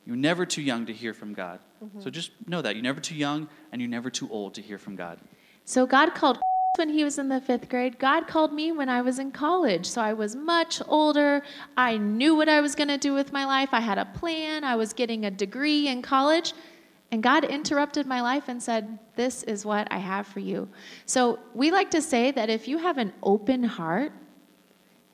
You're 0.05 0.15
never 0.15 0.45
too 0.45 0.61
young 0.61 0.85
to 0.87 0.93
hear 0.93 1.13
from 1.13 1.33
God. 1.33 1.59
So 1.99 2.09
just 2.09 2.31
know 2.47 2.61
that. 2.61 2.75
You're 2.75 2.83
never 2.83 2.99
too 2.99 3.15
young 3.15 3.47
and 3.71 3.81
you're 3.81 3.89
never 3.89 4.09
too 4.09 4.29
old 4.29 4.55
to 4.55 4.61
hear 4.61 4.77
from 4.77 4.95
God. 4.95 5.19
So 5.65 5.85
God 5.85 6.13
called 6.13 6.39
when 6.77 6.89
he 6.89 7.03
was 7.03 7.17
in 7.17 7.29
the 7.29 7.41
fifth 7.41 7.69
grade. 7.69 7.97
God 7.99 8.27
called 8.27 8.53
me 8.53 8.71
when 8.71 8.89
I 8.89 9.01
was 9.01 9.17
in 9.19 9.31
college. 9.31 9.85
So 9.85 10.01
I 10.01 10.13
was 10.13 10.35
much 10.35 10.81
older. 10.87 11.41
I 11.75 11.97
knew 11.97 12.35
what 12.35 12.49
I 12.49 12.61
was 12.61 12.75
going 12.75 12.89
to 12.89 12.97
do 12.97 13.13
with 13.13 13.33
my 13.33 13.45
life. 13.45 13.69
I 13.71 13.79
had 13.79 13.97
a 13.97 14.05
plan. 14.05 14.63
I 14.63 14.75
was 14.75 14.93
getting 14.93 15.25
a 15.25 15.31
degree 15.31 15.87
in 15.87 16.01
college. 16.01 16.53
And 17.11 17.23
God 17.23 17.45
interrupted 17.45 18.05
my 18.05 18.21
life 18.21 18.49
and 18.49 18.61
said, 18.61 18.99
This 19.15 19.43
is 19.43 19.65
what 19.65 19.87
I 19.91 19.97
have 19.97 20.27
for 20.27 20.39
you. 20.39 20.67
So 21.05 21.39
we 21.53 21.71
like 21.71 21.91
to 21.91 22.01
say 22.01 22.31
that 22.31 22.49
if 22.49 22.67
you 22.67 22.77
have 22.77 22.97
an 22.97 23.13
open 23.23 23.63
heart 23.63 24.11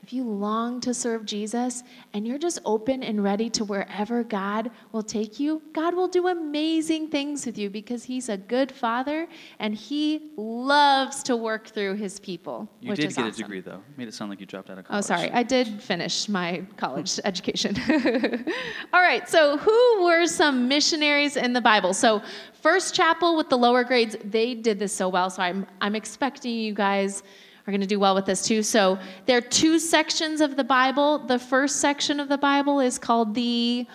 if 0.04 0.12
you 0.12 0.24
long 0.24 0.82
to 0.82 0.94
serve 0.94 1.26
Jesus 1.26 1.84
and 2.14 2.26
you're 2.28 2.40
just 2.40 2.60
open 2.66 3.04
and 3.04 3.24
ready 3.24 3.50
to 3.52 3.64
wherever 3.64 4.24
God 4.24 4.72
will 4.92 5.04
take 5.04 5.40
you, 5.40 5.62
God 5.74 5.94
will 5.94 6.08
do 6.08 6.28
amazing 6.28 7.10
things 7.10 7.46
with 7.46 7.58
you 7.58 7.70
because 7.70 8.04
He's 8.04 8.28
a 8.28 8.38
good 8.38 8.72
Father 8.72 9.28
and 9.60 9.76
He 9.76 10.32
loves 10.38 11.22
to 11.24 11.36
work 11.36 11.68
through 11.68 11.96
His 11.96 12.20
people. 12.20 12.68
You 12.82 12.96
did 12.96 13.16
get 13.16 13.28
a 13.28 13.32
degree, 13.32 13.62
though. 13.62 13.82
Made 13.96 14.08
it 14.08 14.14
sound 14.14 14.32
like 14.32 14.40
you 14.40 14.48
dropped 14.48 14.70
out 14.72 14.80
of 14.80 14.86
college. 14.86 15.04
Oh, 15.04 15.06
sorry. 15.06 15.32
I 15.32 15.44
did 15.44 15.82
finish 15.82 16.28
my 16.28 16.64
college 16.78 17.20
education. 17.26 17.76
All 18.94 19.02
right. 19.02 19.30
So, 19.30 19.58
who 19.58 20.04
were 20.04 20.26
some 20.26 20.68
missionaries 20.68 21.38
in 21.38 21.54
the 21.54 21.62
Bible? 21.62 21.94
So, 21.94 22.24
First 22.62 22.96
Chapel 22.96 23.38
with 23.38 23.50
the 23.50 23.58
lower 23.58 23.84
grades, 23.84 24.16
they 24.24 24.56
did 24.56 24.80
this 24.80 24.94
so 24.94 25.10
well. 25.10 25.30
So, 25.30 25.44
I'm, 25.44 25.68
I'm 25.80 25.96
expecting 25.96 26.56
you 26.56 26.74
guys 26.74 27.24
are 27.72 27.78
going 27.78 27.82
to 27.82 27.88
do 27.88 28.00
well 28.00 28.14
with 28.14 28.26
this 28.26 28.46
too. 28.46 28.62
So, 28.64 29.00
there 29.26 29.38
are 29.38 29.42
two 29.42 29.80
sections 29.80 30.42
of 30.42 30.58
the 30.58 30.64
Bible. 30.64 31.20
The 31.20 31.40
first 31.40 31.78
section 31.78 32.20
of 32.20 32.28
the 32.28 32.38
Bible 32.38 32.82
is 32.82 33.00
called 33.00 33.34
the 33.34 33.88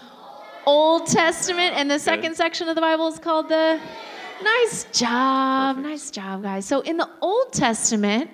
Old 0.65 1.07
Testament, 1.07 1.75
and 1.77 1.91
the 1.91 1.99
second 1.99 2.37
section 2.37 2.69
of 2.69 2.75
the 2.75 2.81
Bible 2.81 3.09
is 3.09 3.19
called 3.19 3.49
the. 3.49 3.79
Nice 4.43 4.85
job. 4.93 5.79
Nice 5.79 6.11
job, 6.11 6.43
guys. 6.43 6.67
So, 6.67 6.81
in 6.81 6.97
the 6.97 7.09
Old 7.21 7.53
Testament, 7.53 8.31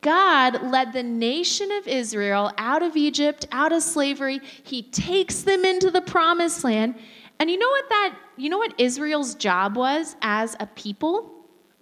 God 0.00 0.62
led 0.70 0.92
the 0.92 1.02
nation 1.02 1.72
of 1.72 1.88
Israel 1.88 2.52
out 2.58 2.82
of 2.82 2.96
Egypt, 2.96 3.46
out 3.50 3.72
of 3.72 3.82
slavery. 3.82 4.40
He 4.62 4.82
takes 4.82 5.42
them 5.42 5.64
into 5.64 5.90
the 5.90 6.02
promised 6.02 6.62
land. 6.62 6.96
And 7.40 7.50
you 7.50 7.58
know 7.58 7.68
what 7.68 7.88
that 7.88 8.14
you 8.36 8.48
know 8.48 8.58
what 8.58 8.74
Israel's 8.78 9.34
job 9.34 9.76
was 9.76 10.16
as 10.22 10.56
a 10.60 10.66
people? 10.66 11.33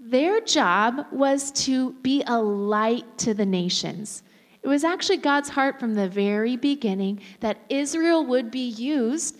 Their 0.04 0.40
job 0.40 1.06
was 1.12 1.52
to 1.64 1.92
be 2.02 2.24
a 2.26 2.36
light 2.40 3.18
to 3.18 3.34
the 3.34 3.46
nations. 3.46 4.24
It 4.60 4.66
was 4.66 4.82
actually 4.82 5.18
God's 5.18 5.48
heart 5.48 5.78
from 5.78 5.94
the 5.94 6.08
very 6.08 6.56
beginning 6.56 7.20
that 7.38 7.58
Israel 7.68 8.26
would 8.26 8.50
be 8.50 8.68
used 8.68 9.38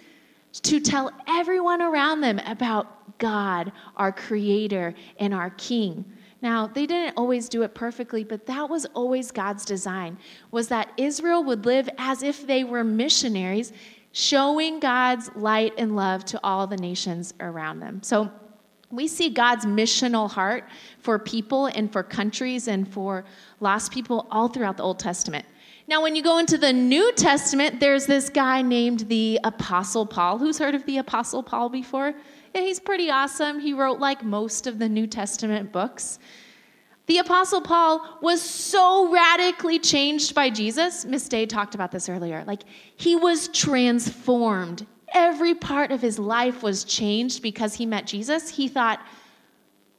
to 0.52 0.78
tell 0.78 1.10
everyone 1.26 1.82
around 1.82 2.20
them 2.20 2.38
about 2.46 3.18
God, 3.18 3.72
our 3.96 4.12
creator 4.12 4.94
and 5.18 5.34
our 5.34 5.50
king. 5.50 6.04
Now, 6.42 6.68
they 6.68 6.86
didn't 6.86 7.14
always 7.16 7.48
do 7.48 7.62
it 7.62 7.74
perfectly, 7.74 8.22
but 8.22 8.46
that 8.46 8.70
was 8.70 8.86
always 8.94 9.32
God's 9.32 9.64
design. 9.64 10.16
Was 10.52 10.68
that 10.68 10.92
Israel 10.96 11.42
would 11.42 11.66
live 11.66 11.88
as 11.98 12.22
if 12.22 12.46
they 12.46 12.62
were 12.62 12.84
missionaries, 12.84 13.72
showing 14.12 14.78
God's 14.78 15.28
light 15.34 15.72
and 15.76 15.96
love 15.96 16.24
to 16.26 16.40
all 16.44 16.68
the 16.68 16.76
nations 16.76 17.34
around 17.40 17.80
them. 17.80 18.00
So, 18.04 18.30
we 18.92 19.08
see 19.08 19.30
God's 19.30 19.64
missional 19.64 20.30
heart 20.30 20.64
for 20.98 21.18
people 21.18 21.66
and 21.66 21.90
for 21.90 22.02
countries 22.02 22.68
and 22.68 22.86
for 22.86 23.24
lost 23.58 23.90
people 23.90 24.28
all 24.30 24.48
throughout 24.48 24.76
the 24.76 24.82
Old 24.82 24.98
Testament. 24.98 25.46
Now, 25.88 26.02
when 26.02 26.14
you 26.14 26.22
go 26.22 26.38
into 26.38 26.58
the 26.58 26.72
New 26.72 27.12
Testament, 27.14 27.80
there's 27.80 28.06
this 28.06 28.28
guy 28.28 28.62
named 28.62 29.00
the 29.08 29.40
Apostle 29.42 30.06
Paul. 30.06 30.38
Who's 30.38 30.58
heard 30.58 30.74
of 30.74 30.86
the 30.86 30.98
Apostle 30.98 31.42
Paul 31.42 31.70
before? 31.70 32.14
Yeah, 32.54 32.60
he's 32.60 32.78
pretty 32.78 33.10
awesome. 33.10 33.58
He 33.58 33.72
wrote 33.72 33.98
like 33.98 34.22
most 34.22 34.66
of 34.66 34.78
the 34.78 34.88
New 34.88 35.06
Testament 35.06 35.72
books. 35.72 36.18
The 37.06 37.18
Apostle 37.18 37.62
Paul 37.62 38.18
was 38.22 38.40
so 38.40 39.10
radically 39.12 39.78
changed 39.78 40.34
by 40.34 40.50
Jesus. 40.50 41.04
Miss 41.04 41.28
Day 41.28 41.46
talked 41.46 41.74
about 41.74 41.90
this 41.90 42.08
earlier. 42.08 42.44
Like, 42.46 42.62
he 42.96 43.16
was 43.16 43.48
transformed. 43.48 44.86
Every 45.14 45.54
part 45.54 45.92
of 45.92 46.00
his 46.00 46.18
life 46.18 46.62
was 46.62 46.84
changed 46.84 47.42
because 47.42 47.74
he 47.74 47.86
met 47.86 48.06
Jesus. 48.06 48.48
He 48.48 48.68
thought, 48.68 49.04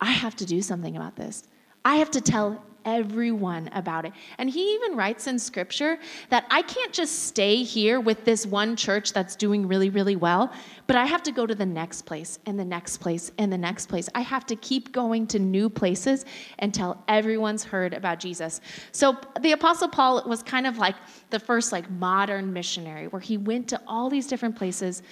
I 0.01 0.11
have 0.11 0.35
to 0.37 0.45
do 0.45 0.61
something 0.61 0.95
about 0.95 1.15
this. 1.15 1.43
I 1.85 1.97
have 1.97 2.11
to 2.11 2.21
tell 2.21 2.63
everyone 2.85 3.69
about 3.73 4.05
it. 4.05 4.13
And 4.37 4.49
he 4.49 4.73
even 4.75 4.95
writes 4.95 5.27
in 5.27 5.39
scripture 5.39 5.97
that 6.29 6.45
I 6.49 6.61
can't 6.61 6.93
just 6.93 7.23
stay 7.25 7.63
here 7.63 7.99
with 7.99 8.25
this 8.25 8.45
one 8.45 8.75
church 8.75 9.13
that's 9.13 9.35
doing 9.35 9.67
really, 9.67 9.89
really 9.89 10.15
well, 10.15 10.51
but 10.87 10.95
I 10.95 11.05
have 11.05 11.23
to 11.23 11.31
go 11.31 11.45
to 11.45 11.55
the 11.55 11.65
next 11.65 12.03
place 12.03 12.39
and 12.45 12.59
the 12.59 12.65
next 12.65 12.97
place 12.97 13.31
and 13.37 13.51
the 13.51 13.57
next 13.57 13.87
place. 13.87 14.09
I 14.15 14.21
have 14.21 14.45
to 14.47 14.55
keep 14.55 14.91
going 14.91 15.27
to 15.27 15.39
new 15.39 15.69
places 15.69 16.25
until 16.59 17.01
everyone's 17.07 17.63
heard 17.63 17.93
about 17.93 18.19
Jesus. 18.19 18.61
So 18.91 19.17
the 19.41 19.53
Apostle 19.53 19.87
Paul 19.87 20.23
was 20.27 20.43
kind 20.43 20.67
of 20.67 20.77
like 20.77 20.95
the 21.29 21.39
first 21.39 21.71
like 21.71 21.89
modern 21.91 22.53
missionary 22.53 23.07
where 23.07 23.21
he 23.21 23.37
went 23.37 23.67
to 23.69 23.81
all 23.87 24.09
these 24.09 24.27
different 24.27 24.55
places 24.55 25.03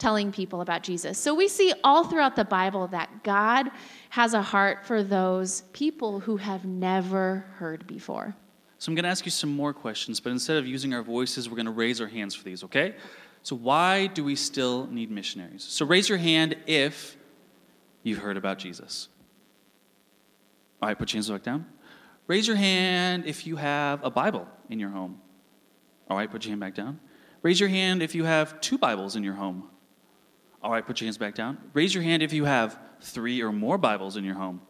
telling 0.00 0.32
people 0.32 0.62
about 0.62 0.82
Jesus. 0.82 1.18
So 1.18 1.34
we 1.34 1.46
see 1.46 1.72
all 1.84 2.04
throughout 2.04 2.34
the 2.34 2.44
Bible 2.44 2.88
that 2.88 3.22
God 3.22 3.70
has 4.08 4.34
a 4.34 4.42
heart 4.42 4.84
for 4.84 5.04
those 5.04 5.60
people 5.72 6.18
who 6.18 6.38
have 6.38 6.64
never 6.64 7.44
heard 7.56 7.86
before. 7.86 8.34
So 8.78 8.90
I'm 8.90 8.96
going 8.96 9.04
to 9.04 9.10
ask 9.10 9.24
you 9.24 9.30
some 9.30 9.54
more 9.54 9.72
questions, 9.74 10.18
but 10.18 10.30
instead 10.30 10.56
of 10.56 10.66
using 10.66 10.94
our 10.94 11.02
voices, 11.02 11.48
we're 11.48 11.56
going 11.56 11.66
to 11.66 11.72
raise 11.72 12.00
our 12.00 12.08
hands 12.08 12.34
for 12.34 12.42
these, 12.44 12.64
okay? 12.64 12.94
So, 13.42 13.56
why 13.56 14.06
do 14.06 14.24
we 14.24 14.36
still 14.36 14.86
need 14.86 15.10
missionaries? 15.10 15.64
So, 15.64 15.86
raise 15.86 16.08
your 16.08 16.18
hand 16.18 16.56
if 16.66 17.16
you've 18.02 18.18
heard 18.18 18.36
about 18.36 18.58
Jesus. 18.58 19.08
All 20.82 20.88
right, 20.88 20.98
put 20.98 21.12
your 21.12 21.18
hands 21.18 21.30
back 21.30 21.42
down. 21.42 21.66
Raise 22.26 22.46
your 22.46 22.56
hand 22.56 23.24
if 23.26 23.46
you 23.46 23.56
have 23.56 24.04
a 24.04 24.10
Bible 24.10 24.46
in 24.68 24.78
your 24.78 24.90
home. 24.90 25.20
All 26.08 26.16
right, 26.16 26.30
put 26.30 26.44
your 26.44 26.50
hand 26.50 26.60
back 26.60 26.74
down. 26.74 27.00
Raise 27.42 27.60
your 27.60 27.68
hand 27.68 28.02
if 28.02 28.14
you 28.14 28.24
have 28.24 28.60
two 28.60 28.78
Bibles 28.78 29.16
in 29.16 29.24
your 29.24 29.34
home. 29.34 29.68
All 30.62 30.70
right, 30.70 30.86
put 30.86 31.00
your 31.00 31.06
hands 31.06 31.18
back 31.18 31.34
down. 31.34 31.56
Raise 31.72 31.94
your 31.94 32.02
hand 32.02 32.22
if 32.22 32.32
you 32.32 32.44
have 32.44 32.78
three 33.00 33.42
or 33.42 33.50
more 33.50 33.78
Bibles 33.78 34.16
in 34.16 34.24
your 34.24 34.34
home. 34.34 34.60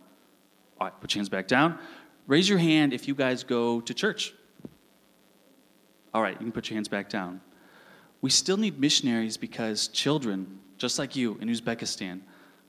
All 0.78 0.86
right, 0.86 1.00
put 1.00 1.14
your 1.14 1.20
hands 1.20 1.28
back 1.28 1.48
down. 1.48 1.78
Raise 2.26 2.48
your 2.48 2.58
hand 2.58 2.92
if 2.92 3.08
you 3.08 3.14
guys 3.14 3.42
go 3.42 3.80
to 3.80 3.92
church. 3.92 4.32
All 6.14 6.22
right, 6.22 6.32
you 6.32 6.38
can 6.38 6.52
put 6.52 6.70
your 6.70 6.76
hands 6.76 6.88
back 6.88 7.08
down. 7.08 7.40
We 8.20 8.30
still 8.30 8.56
need 8.56 8.78
missionaries 8.78 9.36
because 9.36 9.88
children, 9.88 10.60
just 10.78 10.98
like 10.98 11.16
you 11.16 11.38
in 11.40 11.48
Uzbekistan, 11.48 12.20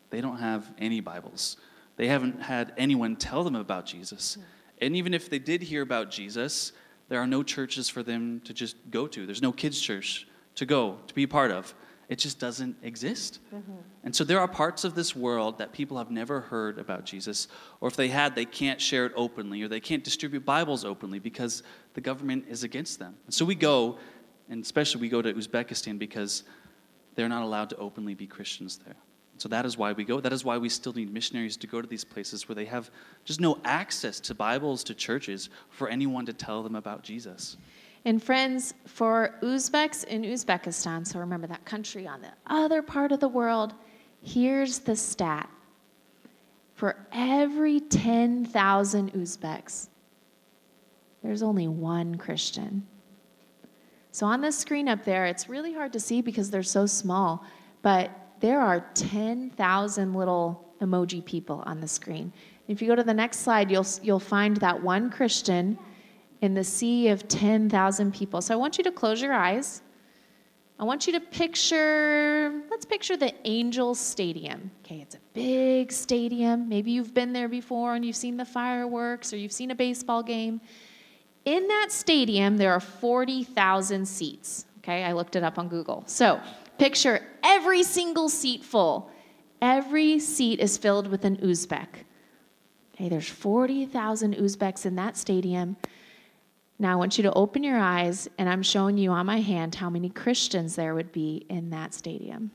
they 0.10 0.20
don't 0.20 0.38
have 0.38 0.72
any 0.80 1.00
Bibles. 1.00 1.58
They 1.98 2.08
haven't 2.08 2.42
had 2.42 2.74
anyone 2.78 3.16
tell 3.16 3.44
them 3.44 3.56
about 3.56 3.86
Jesus. 3.86 4.38
And 4.80 4.96
even 4.96 5.14
if 5.14 5.30
they 5.30 5.40
did 5.40 5.62
hear 5.62 5.84
about 5.84 6.10
Jesus, 6.10 6.72
there 7.10 7.20
are 7.20 7.28
no 7.28 7.44
churches 7.44 7.88
for 7.88 8.02
them 8.02 8.42
to 8.46 8.54
just 8.54 8.78
go 8.90 9.06
to. 9.08 9.26
There's 9.26 9.42
no 9.42 9.52
kids' 9.52 9.80
church 9.80 10.28
to 10.56 10.66
go, 10.66 10.98
to 11.06 11.14
be 11.14 11.28
part 11.28 11.52
of. 11.52 11.76
It 12.12 12.20
just 12.20 12.40
doesn't 12.40 12.76
exist. 12.84 13.40
Mm-hmm. 13.56 13.72
And 14.04 14.14
so 14.14 14.26
there 14.26 14.42
are 14.42 14.48
parts 14.48 14.84
of 14.84 14.96
this 14.96 15.16
world 15.16 15.60
that 15.60 15.72
people 15.72 15.98
have 15.98 16.12
never 16.12 16.42
heard 16.42 16.78
about 16.78 17.06
Jesus, 17.06 17.48
or 17.80 17.88
if 17.88 17.96
they 17.96 18.10
had, 18.10 18.36
they 18.36 18.44
can't 18.44 18.82
share 18.82 19.06
it 19.06 19.14
openly, 19.16 19.64
or 19.64 19.70
they 19.70 19.80
can't 19.80 20.04
distribute 20.04 20.44
Bibles 20.44 20.84
openly 20.84 21.20
because 21.20 21.64
the 21.94 22.02
government 22.02 22.44
is 22.50 22.66
against 22.66 23.00
them. 23.00 23.16
And 23.28 23.34
so 23.34 23.46
we 23.46 23.56
go, 23.56 23.98
and 24.50 24.62
especially 24.62 25.00
we 25.00 25.08
go 25.08 25.22
to 25.22 25.34
Uzbekistan 25.34 25.98
because 25.98 26.44
they're 27.16 27.30
not 27.30 27.44
allowed 27.44 27.70
to 27.70 27.78
openly 27.78 28.14
be 28.14 28.28
Christians 28.28 28.78
there. 28.86 28.98
So 29.38 29.48
that 29.48 29.66
is 29.66 29.78
why 29.78 29.94
we 29.94 30.04
go. 30.04 30.20
That 30.20 30.34
is 30.34 30.44
why 30.44 30.58
we 30.58 30.68
still 30.68 30.92
need 30.92 31.14
missionaries 31.14 31.56
to 31.56 31.66
go 31.66 31.82
to 31.82 31.88
these 31.88 32.04
places 32.04 32.50
where 32.50 32.58
they 32.58 32.66
have 32.66 32.92
just 33.24 33.40
no 33.40 33.58
access 33.64 34.20
to 34.20 34.36
Bibles, 34.36 34.84
to 34.84 34.94
churches, 34.94 35.50
for 35.70 35.88
anyone 35.88 36.26
to 36.26 36.34
tell 36.34 36.62
them 36.62 36.76
about 36.76 37.04
Jesus. 37.04 37.56
And 38.04 38.22
friends, 38.22 38.74
for 38.88 39.36
Uzbeks 39.44 40.06
in 40.06 40.24
Uzbekistan, 40.24 41.06
so 41.06 41.20
remember 41.20 41.48
that 41.48 41.66
country 41.66 42.08
on 42.08 42.22
the 42.22 42.32
other 42.48 42.82
part 42.82 43.12
of 43.12 43.20
the 43.20 43.28
world, 43.28 43.74
here's 44.22 44.80
the 44.80 44.96
stat. 44.96 45.50
For 46.74 46.96
every 47.12 47.80
10,000 47.80 49.14
Uzbeks, 49.14 49.90
there's 51.22 51.44
only 51.44 51.68
one 51.68 52.16
Christian. 52.16 52.88
So 54.12 54.26
on 54.26 54.42
the 54.42 54.52
screen 54.52 54.90
up 54.90 55.06
there, 55.06 55.28
it's 55.28 55.48
really 55.48 55.74
hard 55.74 55.94
to 55.94 56.00
see 56.00 56.22
because 56.22 56.50
they're 56.50 56.64
so 56.64 56.88
small, 56.88 57.46
but 57.84 58.10
there 58.40 58.60
are 58.60 58.84
10,000 58.96 60.14
little 60.14 60.74
emoji 60.82 61.24
people 61.24 61.62
on 61.68 61.80
the 61.80 61.88
screen. 61.88 62.34
If 62.68 62.82
you 62.82 62.88
go 62.88 62.96
to 62.96 63.04
the 63.04 63.14
next 63.14 63.40
slide, 63.40 63.70
you'll, 63.70 63.86
you'll 64.02 64.20
find 64.20 64.58
that 64.58 64.82
one 64.82 65.12
Christian 65.12 65.78
in 66.42 66.54
the 66.54 66.64
sea 66.64 67.08
of 67.10 67.28
10,000 67.28 68.14
people. 68.14 68.42
So 68.42 68.54
I 68.54 68.58
want 68.58 68.78
you 68.78 68.84
to 68.84 68.92
close 68.92 69.22
your 69.22 69.34
eyes. 69.34 69.82
I 70.80 70.84
want 70.84 71.06
you 71.06 71.14
to 71.14 71.20
picture, 71.20 72.64
let's 72.72 72.86
picture 72.86 73.16
the 73.16 73.34
Angel 73.48 73.94
Stadium. 73.94 74.72
Okay, 74.84 75.02
it's 75.02 75.14
a 75.14 75.20
big 75.34 75.92
stadium. 75.92 76.68
Maybe 76.68 76.92
you've 76.92 77.14
been 77.14 77.34
there 77.34 77.48
before 77.48 77.94
and 77.94 78.04
you've 78.04 78.16
seen 78.16 78.36
the 78.36 78.46
fireworks 78.46 79.32
or 79.32 79.38
you've 79.38 79.52
seen 79.52 79.70
a 79.70 79.76
baseball 79.76 80.24
game. 80.24 80.60
In 81.46 81.68
that 81.68 81.88
stadium, 81.92 82.58
there 82.58 82.72
are 82.72 82.80
40,000 82.80 84.08
seats. 84.08 84.66
Okay, 84.80 85.04
I 85.04 85.12
looked 85.12 85.36
it 85.36 85.44
up 85.44 85.60
on 85.60 85.68
Google. 85.68 86.04
So 86.08 86.40
picture 86.80 87.22
every 87.44 87.84
single 87.84 88.28
seat 88.28 88.64
full. 88.64 89.12
Every 89.62 90.18
seat 90.18 90.60
is 90.60 90.80
filled 90.80 91.06
with 91.06 91.26
an 91.26 91.38
Uzbek. 91.38 91.88
Okay, 92.96 93.08
there's 93.08 93.30
40,000 93.30 94.36
Uzbeks 94.36 94.88
in 94.88 94.96
that 94.96 95.16
stadium. 95.16 95.78
Now 96.82 96.94
I 96.94 96.96
want 96.96 97.16
you 97.16 97.22
to 97.26 97.34
open 97.34 97.62
your 97.62 97.78
eyes, 97.78 98.28
and 98.40 98.50
I'm 98.50 98.64
showing 98.64 98.98
you 98.98 99.12
on 99.12 99.28
my 99.28 99.40
hand 99.40 99.76
how 99.76 99.88
many 99.88 100.10
Christians 100.10 100.76
there 100.76 100.96
would 100.96 101.12
be 101.12 101.46
in 101.48 101.70
that 101.70 101.94
stadium. 101.94 102.50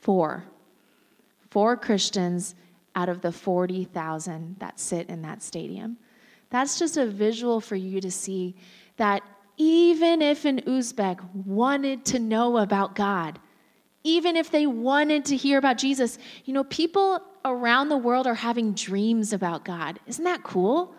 Four. 0.00 0.44
Four 1.50 1.76
Christians 1.76 2.54
out 2.94 3.08
of 3.08 3.20
the 3.20 3.32
40,000 3.32 4.60
that 4.60 4.78
sit 4.78 5.08
in 5.08 5.22
that 5.22 5.42
stadium. 5.42 5.96
That's 6.50 6.78
just 6.78 6.96
a 6.96 7.06
visual 7.06 7.60
for 7.60 7.74
you 7.74 8.00
to 8.00 8.12
see 8.12 8.54
that 8.96 9.24
even 9.56 10.22
if 10.22 10.44
an 10.44 10.60
Uzbek 10.60 11.18
wanted 11.34 12.04
to 12.04 12.20
know 12.20 12.58
about 12.58 12.94
God, 12.94 13.40
even 14.04 14.36
if 14.36 14.52
they 14.52 14.68
wanted 14.68 15.24
to 15.24 15.36
hear 15.36 15.58
about 15.58 15.78
Jesus, 15.78 16.16
you 16.44 16.54
know, 16.54 16.62
people 16.62 17.20
around 17.44 17.88
the 17.88 17.96
world 17.96 18.28
are 18.28 18.34
having 18.34 18.72
dreams 18.72 19.32
about 19.32 19.64
God. 19.64 19.98
Isn't 20.06 20.22
that 20.22 20.44
cool? 20.44 20.94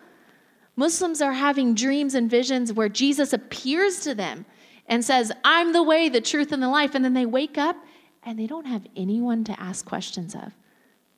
Muslims 0.76 1.20
are 1.20 1.32
having 1.32 1.74
dreams 1.74 2.14
and 2.14 2.30
visions 2.30 2.72
where 2.72 2.88
Jesus 2.88 3.32
appears 3.32 4.00
to 4.00 4.14
them 4.14 4.46
and 4.86 5.04
says, 5.04 5.30
I'm 5.44 5.72
the 5.72 5.82
way, 5.82 6.08
the 6.08 6.20
truth, 6.20 6.52
and 6.52 6.62
the 6.62 6.68
life. 6.68 6.94
And 6.94 7.04
then 7.04 7.14
they 7.14 7.26
wake 7.26 7.58
up 7.58 7.76
and 8.22 8.38
they 8.38 8.46
don't 8.46 8.66
have 8.66 8.86
anyone 8.96 9.44
to 9.44 9.60
ask 9.60 9.84
questions 9.84 10.34
of. 10.34 10.52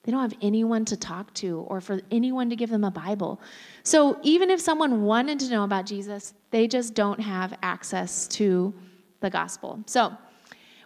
They 0.02 0.10
don't 0.10 0.22
have 0.22 0.38
anyone 0.42 0.84
to 0.86 0.96
talk 0.96 1.32
to 1.34 1.60
or 1.68 1.80
for 1.80 2.00
anyone 2.10 2.50
to 2.50 2.56
give 2.56 2.70
them 2.70 2.82
a 2.82 2.90
Bible. 2.90 3.40
So 3.84 4.18
even 4.22 4.50
if 4.50 4.60
someone 4.60 5.02
wanted 5.02 5.38
to 5.40 5.50
know 5.50 5.62
about 5.62 5.86
Jesus, 5.86 6.34
they 6.50 6.66
just 6.66 6.94
don't 6.94 7.20
have 7.20 7.54
access 7.62 8.26
to 8.28 8.74
the 9.20 9.30
gospel. 9.30 9.80
So 9.86 10.12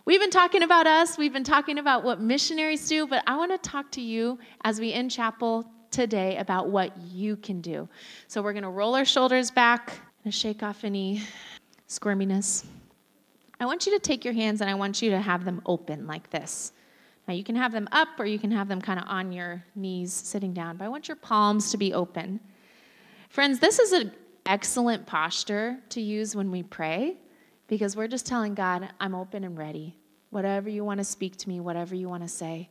we've 0.04 0.20
been 0.20 0.30
talking 0.30 0.62
about 0.62 0.86
us, 0.86 1.16
we've 1.16 1.32
been 1.32 1.44
talking 1.44 1.78
about 1.78 2.04
what 2.04 2.20
missionaries 2.20 2.86
do, 2.88 3.06
but 3.06 3.24
I 3.26 3.36
want 3.36 3.52
to 3.52 3.70
talk 3.70 3.90
to 3.92 4.02
you 4.02 4.38
as 4.64 4.78
we 4.78 4.92
end 4.92 5.10
chapel 5.10 5.66
today 5.90 6.36
about 6.36 6.68
what 6.68 6.96
you 6.98 7.36
can 7.36 7.60
do. 7.60 7.88
So 8.28 8.42
we're 8.42 8.52
going 8.52 8.62
to 8.62 8.70
roll 8.70 8.94
our 8.94 9.04
shoulders 9.04 9.50
back 9.50 9.98
and 10.24 10.34
shake 10.34 10.62
off 10.62 10.84
any 10.84 11.22
squirminess. 11.88 12.64
I 13.58 13.66
want 13.66 13.86
you 13.86 13.92
to 13.92 13.98
take 13.98 14.24
your 14.24 14.34
hands 14.34 14.60
and 14.60 14.68
I 14.68 14.74
want 14.74 15.00
you 15.00 15.10
to 15.10 15.20
have 15.20 15.44
them 15.44 15.62
open 15.66 16.06
like 16.06 16.30
this. 16.30 16.72
Now, 17.26 17.34
you 17.34 17.42
can 17.42 17.56
have 17.56 17.72
them 17.72 17.88
up 17.90 18.08
or 18.18 18.24
you 18.24 18.38
can 18.38 18.50
have 18.52 18.68
them 18.68 18.80
kind 18.80 19.00
of 19.00 19.06
on 19.08 19.32
your 19.32 19.64
knees 19.74 20.12
sitting 20.12 20.52
down, 20.52 20.76
but 20.76 20.84
I 20.84 20.88
want 20.88 21.08
your 21.08 21.16
palms 21.16 21.70
to 21.72 21.76
be 21.76 21.92
open. 21.92 22.38
Friends, 23.30 23.58
this 23.58 23.78
is 23.78 23.92
an 23.92 24.12
excellent 24.46 25.06
posture 25.06 25.78
to 25.90 26.00
use 26.00 26.36
when 26.36 26.50
we 26.50 26.62
pray 26.62 27.16
because 27.66 27.96
we're 27.96 28.08
just 28.08 28.26
telling 28.26 28.54
God, 28.54 28.88
I'm 29.00 29.14
open 29.14 29.42
and 29.42 29.58
ready. 29.58 29.96
Whatever 30.30 30.68
you 30.68 30.84
want 30.84 30.98
to 30.98 31.04
speak 31.04 31.36
to 31.38 31.48
me, 31.48 31.60
whatever 31.60 31.94
you 31.94 32.08
want 32.08 32.22
to 32.22 32.28
say. 32.28 32.68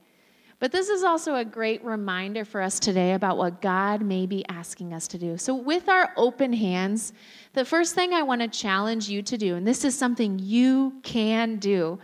But 0.59 0.71
this 0.71 0.89
is 0.89 1.03
also 1.03 1.35
a 1.35 1.43
great 1.43 1.83
reminder 1.83 2.45
for 2.45 2.61
us 2.61 2.79
today 2.79 3.13
about 3.13 3.37
what 3.37 3.61
God 3.61 4.01
may 4.01 4.25
be 4.25 4.47
asking 4.47 4.93
us 4.93 5.07
to 5.09 5.17
do. 5.17 5.37
So, 5.37 5.53
with 5.53 5.89
our 5.89 6.13
open 6.15 6.53
hands, 6.53 7.11
the 7.53 7.65
first 7.65 7.93
thing 7.93 8.13
I 8.13 8.23
want 8.23 8.41
to 8.41 8.47
challenge 8.47 9.09
you 9.09 9.21
to 9.23 9.37
do, 9.37 9.55
and 9.55 9.67
this 9.67 9.83
is 9.83 9.97
something 9.97 10.39
you 10.39 10.93
can 11.03 11.57
do 11.57 11.99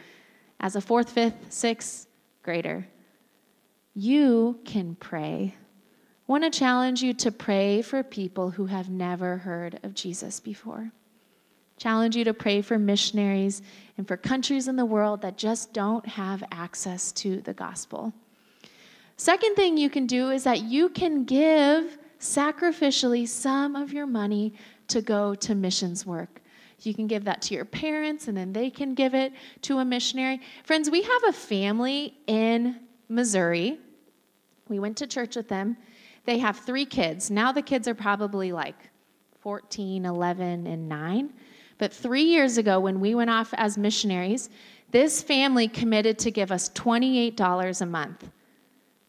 as 0.59 0.75
a 0.75 0.81
fourth, 0.81 1.11
fifth, 1.11 1.51
sixth, 1.51 2.07
grader, 2.43 2.85
you 3.93 4.59
can 4.65 4.95
pray. 4.95 5.55
I 5.55 6.31
want 6.31 6.43
to 6.43 6.59
challenge 6.59 7.01
you 7.01 7.13
to 7.15 7.31
pray 7.31 7.81
for 7.81 8.03
people 8.03 8.51
who 8.51 8.65
have 8.65 8.89
never 8.89 9.37
heard 9.37 9.79
of 9.83 9.93
Jesus 9.93 10.39
before. 10.39 10.91
Challenge 11.77 12.15
you 12.15 12.23
to 12.25 12.33
pray 12.33 12.61
for 12.61 12.77
missionaries 12.77 13.61
and 13.97 14.07
for 14.07 14.17
countries 14.17 14.67
in 14.67 14.75
the 14.75 14.85
world 14.85 15.21
that 15.21 15.37
just 15.37 15.73
don't 15.73 16.05
have 16.05 16.43
access 16.51 17.11
to 17.13 17.41
the 17.41 17.53
gospel. 17.53 18.13
Second 19.21 19.53
thing 19.53 19.77
you 19.77 19.87
can 19.87 20.07
do 20.07 20.31
is 20.31 20.45
that 20.45 20.63
you 20.63 20.89
can 20.89 21.25
give 21.25 21.99
sacrificially 22.19 23.27
some 23.27 23.75
of 23.75 23.93
your 23.93 24.07
money 24.07 24.55
to 24.87 24.99
go 24.99 25.35
to 25.35 25.53
missions 25.53 26.07
work. 26.07 26.41
You 26.79 26.95
can 26.95 27.05
give 27.05 27.23
that 27.25 27.39
to 27.43 27.53
your 27.53 27.65
parents, 27.65 28.27
and 28.27 28.35
then 28.35 28.51
they 28.51 28.71
can 28.71 28.95
give 28.95 29.13
it 29.13 29.33
to 29.61 29.77
a 29.77 29.85
missionary. 29.85 30.41
Friends, 30.63 30.89
we 30.89 31.03
have 31.03 31.23
a 31.27 31.33
family 31.33 32.17
in 32.25 32.79
Missouri. 33.09 33.77
We 34.69 34.79
went 34.79 34.97
to 34.97 35.05
church 35.05 35.35
with 35.35 35.47
them. 35.47 35.77
They 36.25 36.39
have 36.39 36.57
three 36.57 36.87
kids. 36.87 37.29
Now 37.29 37.51
the 37.51 37.61
kids 37.61 37.87
are 37.87 37.93
probably 37.93 38.51
like 38.51 38.89
14, 39.41 40.03
11, 40.03 40.65
and 40.65 40.89
9. 40.89 41.33
But 41.77 41.93
three 41.93 42.23
years 42.23 42.57
ago, 42.57 42.79
when 42.79 42.99
we 42.99 43.13
went 43.13 43.29
off 43.29 43.53
as 43.53 43.77
missionaries, 43.77 44.49
this 44.89 45.21
family 45.21 45.67
committed 45.67 46.17
to 46.17 46.31
give 46.31 46.51
us 46.51 46.69
$28 46.69 47.81
a 47.81 47.85
month. 47.85 48.31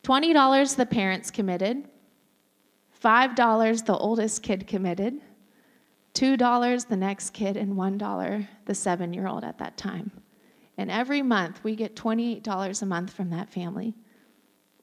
$20 0.02 0.76
the 0.76 0.86
parents 0.86 1.30
committed, 1.30 1.84
$5 3.02 3.86
the 3.86 3.96
oldest 3.96 4.42
kid 4.42 4.66
committed, 4.66 5.20
$2 6.14 6.88
the 6.88 6.96
next 6.96 7.30
kid, 7.30 7.56
and 7.56 7.74
$1 7.74 8.48
the 8.66 8.74
seven 8.74 9.12
year 9.12 9.26
old 9.26 9.44
at 9.44 9.58
that 9.58 9.76
time. 9.76 10.10
And 10.76 10.90
every 10.90 11.22
month 11.22 11.62
we 11.62 11.76
get 11.76 11.96
$28 11.96 12.82
a 12.82 12.86
month 12.86 13.12
from 13.12 13.30
that 13.30 13.50
family. 13.50 13.94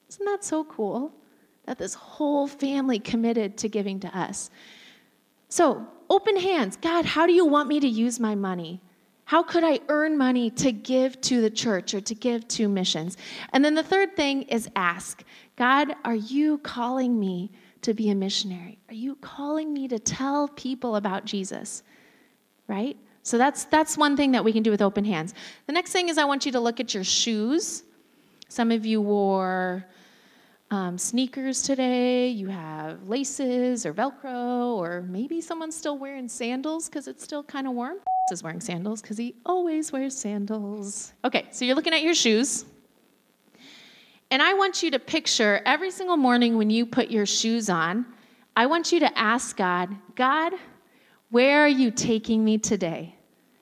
Isn't 0.08 0.24
that 0.24 0.44
so 0.44 0.64
cool? 0.64 1.12
That 1.66 1.78
this 1.78 1.94
whole 1.94 2.46
family 2.46 2.98
committed 2.98 3.56
to 3.58 3.68
giving 3.68 4.00
to 4.00 4.18
us. 4.18 4.50
So, 5.48 5.86
open 6.08 6.36
hands. 6.36 6.76
God, 6.76 7.04
how 7.04 7.26
do 7.26 7.32
you 7.32 7.44
want 7.44 7.68
me 7.68 7.80
to 7.80 7.88
use 7.88 8.18
my 8.18 8.34
money? 8.34 8.80
How 9.30 9.44
could 9.44 9.62
I 9.62 9.78
earn 9.88 10.18
money 10.18 10.50
to 10.50 10.72
give 10.72 11.20
to 11.20 11.40
the 11.40 11.50
church 11.50 11.94
or 11.94 12.00
to 12.00 12.16
give 12.16 12.48
to 12.48 12.68
missions? 12.68 13.16
And 13.52 13.64
then 13.64 13.76
the 13.76 13.82
third 13.84 14.16
thing 14.16 14.42
is 14.42 14.68
ask 14.74 15.22
God, 15.54 15.94
are 16.04 16.16
you 16.16 16.58
calling 16.58 17.20
me 17.20 17.52
to 17.82 17.94
be 17.94 18.10
a 18.10 18.14
missionary? 18.16 18.80
Are 18.88 18.94
you 18.94 19.14
calling 19.20 19.72
me 19.72 19.86
to 19.86 20.00
tell 20.00 20.48
people 20.48 20.96
about 20.96 21.26
Jesus? 21.26 21.84
Right? 22.66 22.96
So 23.22 23.38
that's 23.38 23.66
that's 23.66 23.96
one 23.96 24.16
thing 24.16 24.32
that 24.32 24.42
we 24.42 24.52
can 24.52 24.64
do 24.64 24.72
with 24.72 24.82
open 24.82 25.04
hands. 25.04 25.32
The 25.68 25.74
next 25.74 25.92
thing 25.92 26.08
is 26.08 26.18
I 26.18 26.24
want 26.24 26.44
you 26.44 26.50
to 26.50 26.58
look 26.58 26.80
at 26.80 26.92
your 26.92 27.04
shoes. 27.04 27.84
Some 28.48 28.72
of 28.72 28.84
you 28.84 29.00
wore 29.00 29.86
um, 30.72 30.98
sneakers 30.98 31.62
today. 31.62 32.30
You 32.30 32.48
have 32.48 33.04
laces 33.04 33.86
or 33.86 33.94
Velcro, 33.94 34.76
or 34.76 35.02
maybe 35.02 35.40
someone's 35.40 35.76
still 35.76 35.98
wearing 35.98 36.28
sandals 36.28 36.88
because 36.88 37.06
it's 37.06 37.22
still 37.22 37.44
kind 37.44 37.68
of 37.68 37.74
warm. 37.74 37.98
Is 38.32 38.42
wearing 38.42 38.60
sandals 38.60 39.02
because 39.02 39.16
he 39.16 39.34
always 39.44 39.92
wears 39.92 40.16
sandals. 40.16 41.12
Okay, 41.24 41.46
so 41.50 41.64
you're 41.64 41.74
looking 41.74 41.94
at 41.94 42.02
your 42.02 42.14
shoes. 42.14 42.64
And 44.30 44.40
I 44.40 44.54
want 44.54 44.82
you 44.82 44.90
to 44.92 44.98
picture 44.98 45.60
every 45.66 45.90
single 45.90 46.16
morning 46.16 46.56
when 46.56 46.70
you 46.70 46.86
put 46.86 47.10
your 47.10 47.26
shoes 47.26 47.68
on, 47.68 48.06
I 48.56 48.66
want 48.66 48.92
you 48.92 49.00
to 49.00 49.18
ask 49.18 49.56
God, 49.56 49.96
God, 50.14 50.52
where 51.30 51.64
are 51.64 51.68
you 51.68 51.90
taking 51.90 52.44
me 52.44 52.58
today? 52.58 53.14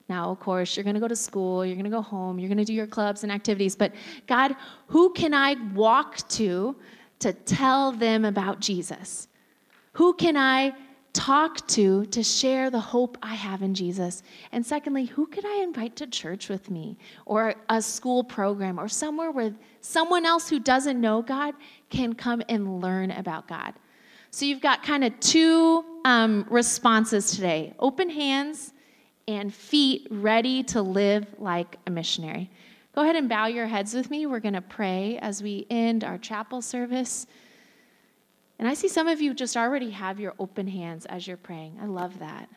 Now, 0.08 0.30
of 0.30 0.40
course, 0.40 0.76
you're 0.76 0.84
going 0.84 0.94
to 0.94 1.00
go 1.00 1.08
to 1.08 1.16
school, 1.16 1.64
you're 1.64 1.74
going 1.74 1.84
to 1.84 1.90
go 1.90 2.00
home, 2.00 2.38
you're 2.38 2.48
going 2.48 2.58
to 2.58 2.64
do 2.64 2.72
your 2.72 2.86
clubs 2.86 3.22
and 3.22 3.32
activities, 3.32 3.76
but 3.76 3.92
God, 4.26 4.56
who 4.86 5.12
can 5.12 5.34
I 5.34 5.54
walk 5.74 6.16
to 6.30 6.76
to 7.18 7.32
tell 7.32 7.92
them 7.92 8.24
about 8.24 8.60
Jesus? 8.60 9.28
Who 9.92 10.14
can 10.14 10.36
I 10.36 10.72
talk 11.18 11.66
to 11.66 12.06
to 12.06 12.22
share 12.22 12.70
the 12.70 12.78
hope 12.78 13.18
I 13.24 13.34
have 13.34 13.60
in 13.62 13.74
Jesus? 13.74 14.22
And 14.52 14.64
secondly, 14.64 15.04
who 15.04 15.26
could 15.26 15.44
I 15.44 15.62
invite 15.64 15.96
to 15.96 16.06
church 16.06 16.48
with 16.48 16.70
me 16.70 16.96
or 17.26 17.54
a 17.68 17.82
school 17.82 18.22
program 18.22 18.78
or 18.78 18.86
somewhere 18.86 19.32
where 19.32 19.52
someone 19.80 20.24
else 20.24 20.48
who 20.48 20.60
doesn't 20.60 21.00
know 21.00 21.20
God 21.20 21.54
can 21.90 22.14
come 22.14 22.40
and 22.48 22.80
learn 22.80 23.10
about 23.10 23.48
God? 23.48 23.74
So 24.30 24.44
you've 24.44 24.60
got 24.60 24.84
kind 24.84 25.02
of 25.02 25.18
two 25.18 25.84
um, 26.04 26.46
responses 26.48 27.32
today 27.32 27.74
open 27.80 28.08
hands 28.10 28.72
and 29.26 29.52
feet 29.52 30.06
ready 30.12 30.62
to 30.64 30.82
live 30.82 31.26
like 31.40 31.78
a 31.88 31.90
missionary. 31.90 32.48
Go 32.94 33.02
ahead 33.02 33.16
and 33.16 33.28
bow 33.28 33.46
your 33.46 33.66
heads 33.66 33.92
with 33.92 34.08
me. 34.08 34.26
We're 34.26 34.38
going 34.38 34.54
to 34.54 34.60
pray 34.60 35.18
as 35.20 35.42
we 35.42 35.66
end 35.68 36.04
our 36.04 36.16
chapel 36.16 36.62
service. 36.62 37.26
And 38.58 38.66
I 38.66 38.74
see 38.74 38.88
some 38.88 39.08
of 39.08 39.20
you 39.20 39.34
just 39.34 39.56
already 39.56 39.90
have 39.90 40.18
your 40.18 40.34
open 40.38 40.66
hands 40.66 41.06
as 41.06 41.26
you're 41.26 41.36
praying. 41.36 41.78
I 41.80 41.86
love 41.86 42.18
that. 42.18 42.48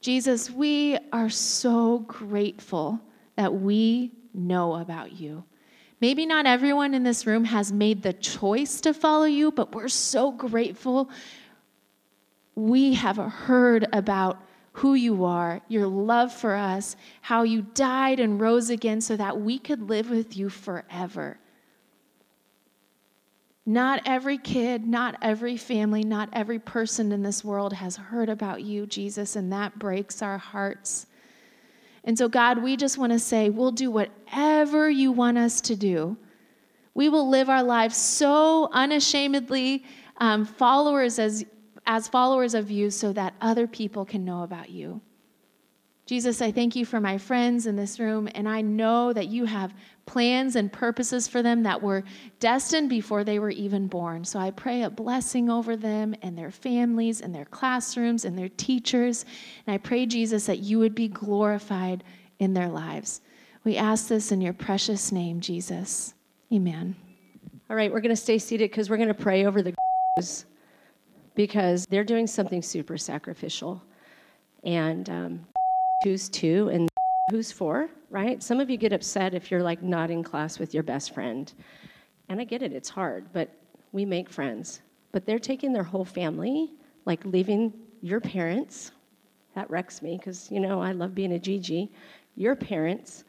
Jesus, 0.00 0.50
we 0.50 0.96
are 1.12 1.28
so 1.28 1.98
grateful 2.00 2.98
that 3.36 3.54
we 3.54 4.12
know 4.32 4.76
about 4.76 5.12
you. 5.12 5.44
Maybe 6.00 6.24
not 6.24 6.46
everyone 6.46 6.94
in 6.94 7.02
this 7.02 7.26
room 7.26 7.44
has 7.44 7.70
made 7.70 8.02
the 8.02 8.14
choice 8.14 8.80
to 8.80 8.94
follow 8.94 9.26
you, 9.26 9.52
but 9.52 9.74
we're 9.74 9.88
so 9.88 10.32
grateful 10.32 11.10
we 12.54 12.94
have 12.94 13.16
heard 13.16 13.86
about 13.92 14.42
who 14.72 14.94
you 14.94 15.24
are, 15.24 15.60
your 15.68 15.86
love 15.86 16.32
for 16.32 16.54
us, 16.54 16.96
how 17.20 17.42
you 17.42 17.62
died 17.74 18.20
and 18.20 18.40
rose 18.40 18.70
again 18.70 19.00
so 19.00 19.16
that 19.16 19.40
we 19.40 19.58
could 19.58 19.88
live 19.88 20.08
with 20.08 20.36
you 20.36 20.48
forever. 20.48 21.38
Not 23.70 24.02
every 24.04 24.36
kid, 24.36 24.84
not 24.84 25.14
every 25.22 25.56
family, 25.56 26.02
not 26.02 26.28
every 26.32 26.58
person 26.58 27.12
in 27.12 27.22
this 27.22 27.44
world 27.44 27.72
has 27.74 27.94
heard 27.94 28.28
about 28.28 28.62
you, 28.62 28.84
Jesus, 28.84 29.36
and 29.36 29.52
that 29.52 29.78
breaks 29.78 30.22
our 30.22 30.38
hearts. 30.38 31.06
And 32.02 32.18
so, 32.18 32.28
God, 32.28 32.64
we 32.64 32.76
just 32.76 32.98
want 32.98 33.12
to 33.12 33.18
say, 33.20 33.48
we'll 33.48 33.70
do 33.70 33.88
whatever 33.92 34.90
you 34.90 35.12
want 35.12 35.38
us 35.38 35.60
to 35.60 35.76
do. 35.76 36.16
We 36.94 37.08
will 37.08 37.28
live 37.28 37.48
our 37.48 37.62
lives 37.62 37.96
so 37.96 38.68
unashamedly 38.72 39.84
um, 40.16 40.46
followers 40.46 41.20
as, 41.20 41.44
as 41.86 42.08
followers 42.08 42.54
of 42.54 42.72
you 42.72 42.90
so 42.90 43.12
that 43.12 43.34
other 43.40 43.68
people 43.68 44.04
can 44.04 44.24
know 44.24 44.42
about 44.42 44.70
you. 44.70 45.00
Jesus, 46.10 46.42
I 46.42 46.50
thank 46.50 46.74
you 46.74 46.84
for 46.84 46.98
my 46.98 47.18
friends 47.18 47.68
in 47.68 47.76
this 47.76 48.00
room, 48.00 48.28
and 48.34 48.48
I 48.48 48.62
know 48.62 49.12
that 49.12 49.28
you 49.28 49.44
have 49.44 49.72
plans 50.06 50.56
and 50.56 50.72
purposes 50.72 51.28
for 51.28 51.40
them 51.40 51.62
that 51.62 51.80
were 51.80 52.02
destined 52.40 52.90
before 52.90 53.22
they 53.22 53.38
were 53.38 53.50
even 53.50 53.86
born. 53.86 54.24
So 54.24 54.40
I 54.40 54.50
pray 54.50 54.82
a 54.82 54.90
blessing 54.90 55.48
over 55.48 55.76
them 55.76 56.16
and 56.22 56.36
their 56.36 56.50
families 56.50 57.20
and 57.20 57.32
their 57.32 57.44
classrooms 57.44 58.24
and 58.24 58.36
their 58.36 58.48
teachers. 58.48 59.24
And 59.68 59.72
I 59.72 59.78
pray, 59.78 60.04
Jesus, 60.04 60.46
that 60.46 60.58
you 60.58 60.80
would 60.80 60.96
be 60.96 61.06
glorified 61.06 62.02
in 62.40 62.54
their 62.54 62.70
lives. 62.70 63.20
We 63.62 63.76
ask 63.76 64.08
this 64.08 64.32
in 64.32 64.40
your 64.40 64.52
precious 64.52 65.12
name, 65.12 65.38
Jesus. 65.38 66.14
Amen. 66.52 66.96
All 67.70 67.76
right, 67.76 67.92
we're 67.92 68.00
going 68.00 68.10
to 68.10 68.20
stay 68.20 68.38
seated 68.38 68.72
because 68.72 68.90
we're 68.90 68.96
going 68.96 69.06
to 69.06 69.14
pray 69.14 69.46
over 69.46 69.62
the 69.62 69.76
because 71.36 71.86
they're 71.86 72.02
doing 72.02 72.26
something 72.26 72.62
super 72.62 72.98
sacrificial. 72.98 73.80
And 74.64 75.08
um, 75.08 75.46
who's 76.02 76.28
two 76.28 76.68
and 76.70 76.88
who's 77.30 77.52
four, 77.52 77.90
right? 78.08 78.42
Some 78.42 78.60
of 78.60 78.70
you 78.70 78.76
get 78.76 78.92
upset 78.92 79.34
if 79.34 79.50
you're 79.50 79.62
like 79.62 79.82
not 79.82 80.10
in 80.10 80.22
class 80.22 80.58
with 80.58 80.72
your 80.72 80.82
best 80.82 81.14
friend. 81.14 81.52
And 82.28 82.40
I 82.40 82.44
get 82.44 82.62
it, 82.62 82.72
it's 82.72 82.88
hard, 82.88 83.26
but 83.32 83.50
we 83.92 84.04
make 84.04 84.28
friends. 84.28 84.80
But 85.12 85.26
they're 85.26 85.38
taking 85.38 85.72
their 85.72 85.82
whole 85.82 86.04
family, 86.04 86.72
like 87.04 87.24
leaving 87.24 87.72
your 88.00 88.20
parents. 88.20 88.92
That 89.54 89.68
wrecks 89.68 90.00
me 90.00 90.16
because, 90.16 90.50
you 90.50 90.60
know, 90.60 90.80
I 90.80 90.92
love 90.92 91.14
being 91.14 91.32
a 91.32 91.38
Gigi. 91.38 91.92
Your 92.36 92.54
parents. 92.54 93.24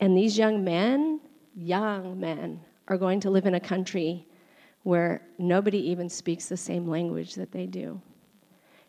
And 0.00 0.16
these 0.16 0.36
young 0.36 0.64
men, 0.64 1.20
young 1.54 2.18
men, 2.18 2.60
are 2.88 2.98
going 2.98 3.20
to 3.20 3.30
live 3.30 3.46
in 3.46 3.54
a 3.54 3.60
country 3.60 4.26
where 4.82 5.22
nobody 5.38 5.78
even 5.78 6.08
speaks 6.08 6.48
the 6.48 6.56
same 6.56 6.88
language 6.88 7.34
that 7.36 7.52
they 7.52 7.66
do. 7.66 8.00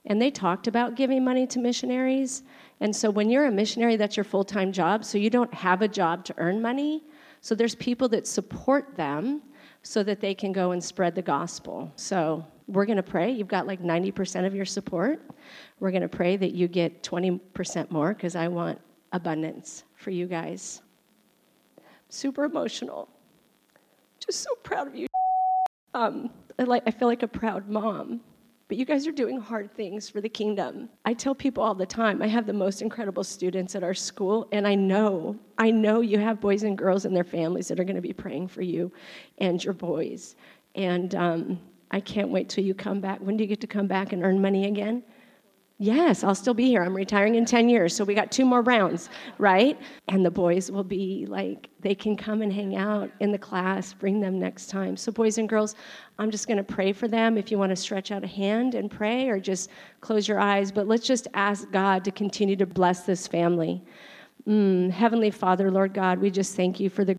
And 0.05 0.21
they 0.21 0.31
talked 0.31 0.67
about 0.67 0.95
giving 0.95 1.23
money 1.23 1.47
to 1.47 1.59
missionaries. 1.59 2.43
And 2.81 2.93
so 2.93 3.09
when 3.09 3.29
you're 3.29 3.45
a 3.45 3.51
missionary, 3.51 3.95
that's 3.95 4.17
your 4.17 4.25
full 4.25 4.43
time 4.43 4.71
job. 4.71 5.05
So 5.05 5.17
you 5.17 5.29
don't 5.29 5.53
have 5.53 5.81
a 5.81 5.87
job 5.87 6.25
to 6.25 6.35
earn 6.37 6.61
money. 6.61 7.03
So 7.41 7.55
there's 7.55 7.75
people 7.75 8.09
that 8.09 8.27
support 8.27 8.95
them 8.95 9.41
so 9.81 10.03
that 10.03 10.19
they 10.19 10.33
can 10.33 10.51
go 10.51 10.71
and 10.71 10.83
spread 10.83 11.15
the 11.15 11.21
gospel. 11.21 11.91
So 11.95 12.45
we're 12.67 12.85
going 12.85 12.97
to 12.97 13.03
pray. 13.03 13.31
You've 13.31 13.47
got 13.47 13.67
like 13.67 13.81
90% 13.81 14.45
of 14.45 14.55
your 14.55 14.65
support. 14.65 15.21
We're 15.79 15.91
going 15.91 16.01
to 16.01 16.09
pray 16.09 16.37
that 16.37 16.53
you 16.53 16.67
get 16.67 17.03
20% 17.03 17.91
more 17.91 18.13
because 18.13 18.35
I 18.35 18.47
want 18.47 18.79
abundance 19.11 19.83
for 19.95 20.11
you 20.11 20.25
guys. 20.25 20.81
Super 22.09 22.45
emotional. 22.45 23.09
Just 24.19 24.41
so 24.41 24.49
proud 24.63 24.87
of 24.87 24.95
you. 24.95 25.07
Um, 25.93 26.29
I, 26.57 26.63
like, 26.63 26.83
I 26.87 26.91
feel 26.91 27.07
like 27.07 27.23
a 27.23 27.27
proud 27.27 27.67
mom 27.67 28.21
but 28.73 28.79
you 28.79 28.85
guys 28.85 29.05
are 29.05 29.11
doing 29.11 29.39
hard 29.39 29.71
things 29.75 30.09
for 30.09 30.19
the 30.19 30.27
kingdom. 30.27 30.89
I 31.05 31.13
tell 31.13 31.35
people 31.35 31.61
all 31.61 31.75
the 31.75 31.85
time, 31.85 32.23
I 32.23 32.27
have 32.27 32.47
the 32.47 32.53
most 32.53 32.81
incredible 32.81 33.23
students 33.23 33.75
at 33.75 33.83
our 33.83 33.93
school, 33.93 34.47
and 34.51 34.67
I 34.67 34.73
know, 34.73 35.37
I 35.59 35.69
know 35.69 36.01
you 36.01 36.17
have 36.17 36.41
boys 36.41 36.63
and 36.63 36.75
girls 36.75 37.05
and 37.05 37.15
their 37.15 37.23
families 37.23 37.67
that 37.67 37.79
are 37.79 37.83
going 37.83 37.97
to 37.97 38.01
be 38.01 38.13
praying 38.13 38.47
for 38.47 38.63
you 38.63 38.91
and 39.37 39.63
your 39.63 39.75
boys. 39.75 40.35
And 40.73 41.13
um, 41.13 41.59
I 41.91 41.99
can't 41.99 42.29
wait 42.29 42.49
till 42.49 42.63
you 42.63 42.73
come 42.73 42.99
back. 42.99 43.19
When 43.19 43.37
do 43.37 43.43
you 43.43 43.47
get 43.47 43.61
to 43.61 43.67
come 43.67 43.85
back 43.85 44.11
and 44.11 44.23
earn 44.23 44.41
money 44.41 44.65
again? 44.65 45.03
Yes, 45.79 46.23
I'll 46.23 46.35
still 46.35 46.53
be 46.53 46.67
here. 46.67 46.83
I'm 46.83 46.95
retiring 46.95 47.35
in 47.35 47.45
10 47.45 47.67
years, 47.67 47.95
so 47.95 48.05
we 48.05 48.13
got 48.13 48.31
two 48.31 48.45
more 48.45 48.61
rounds, 48.61 49.09
right? 49.39 49.77
And 50.07 50.23
the 50.23 50.29
boys 50.31 50.71
will 50.71 50.83
be 50.83 51.25
like, 51.27 51.67
they 51.81 51.95
can 51.95 52.15
come 52.15 52.41
and 52.43 52.53
hang 52.53 52.75
out 52.75 53.09
in 53.19 53.31
the 53.31 53.39
class, 53.39 53.91
bring 53.91 54.21
them 54.21 54.39
next 54.39 54.67
time. 54.67 54.95
So, 54.95 55.11
boys 55.11 55.39
and 55.39 55.49
girls, 55.49 55.75
I'm 56.19 56.29
just 56.29 56.47
going 56.47 56.57
to 56.57 56.63
pray 56.63 56.93
for 56.93 57.07
them. 57.07 57.37
If 57.37 57.51
you 57.51 57.57
want 57.57 57.71
to 57.71 57.75
stretch 57.75 58.11
out 58.11 58.23
a 58.23 58.27
hand 58.27 58.75
and 58.75 58.89
pray 58.89 59.27
or 59.29 59.39
just 59.39 59.71
close 59.99 60.27
your 60.27 60.39
eyes, 60.39 60.71
but 60.71 60.87
let's 60.87 61.05
just 61.05 61.27
ask 61.33 61.69
God 61.71 62.05
to 62.05 62.11
continue 62.11 62.55
to 62.55 62.67
bless 62.67 63.01
this 63.01 63.27
family. 63.27 63.83
Mm, 64.47 64.91
Heavenly 64.91 65.31
Father, 65.31 65.71
Lord 65.71 65.93
God, 65.93 66.19
we 66.19 66.29
just 66.29 66.55
thank 66.55 66.79
you 66.79 66.89
for 66.89 67.03
the 67.03 67.17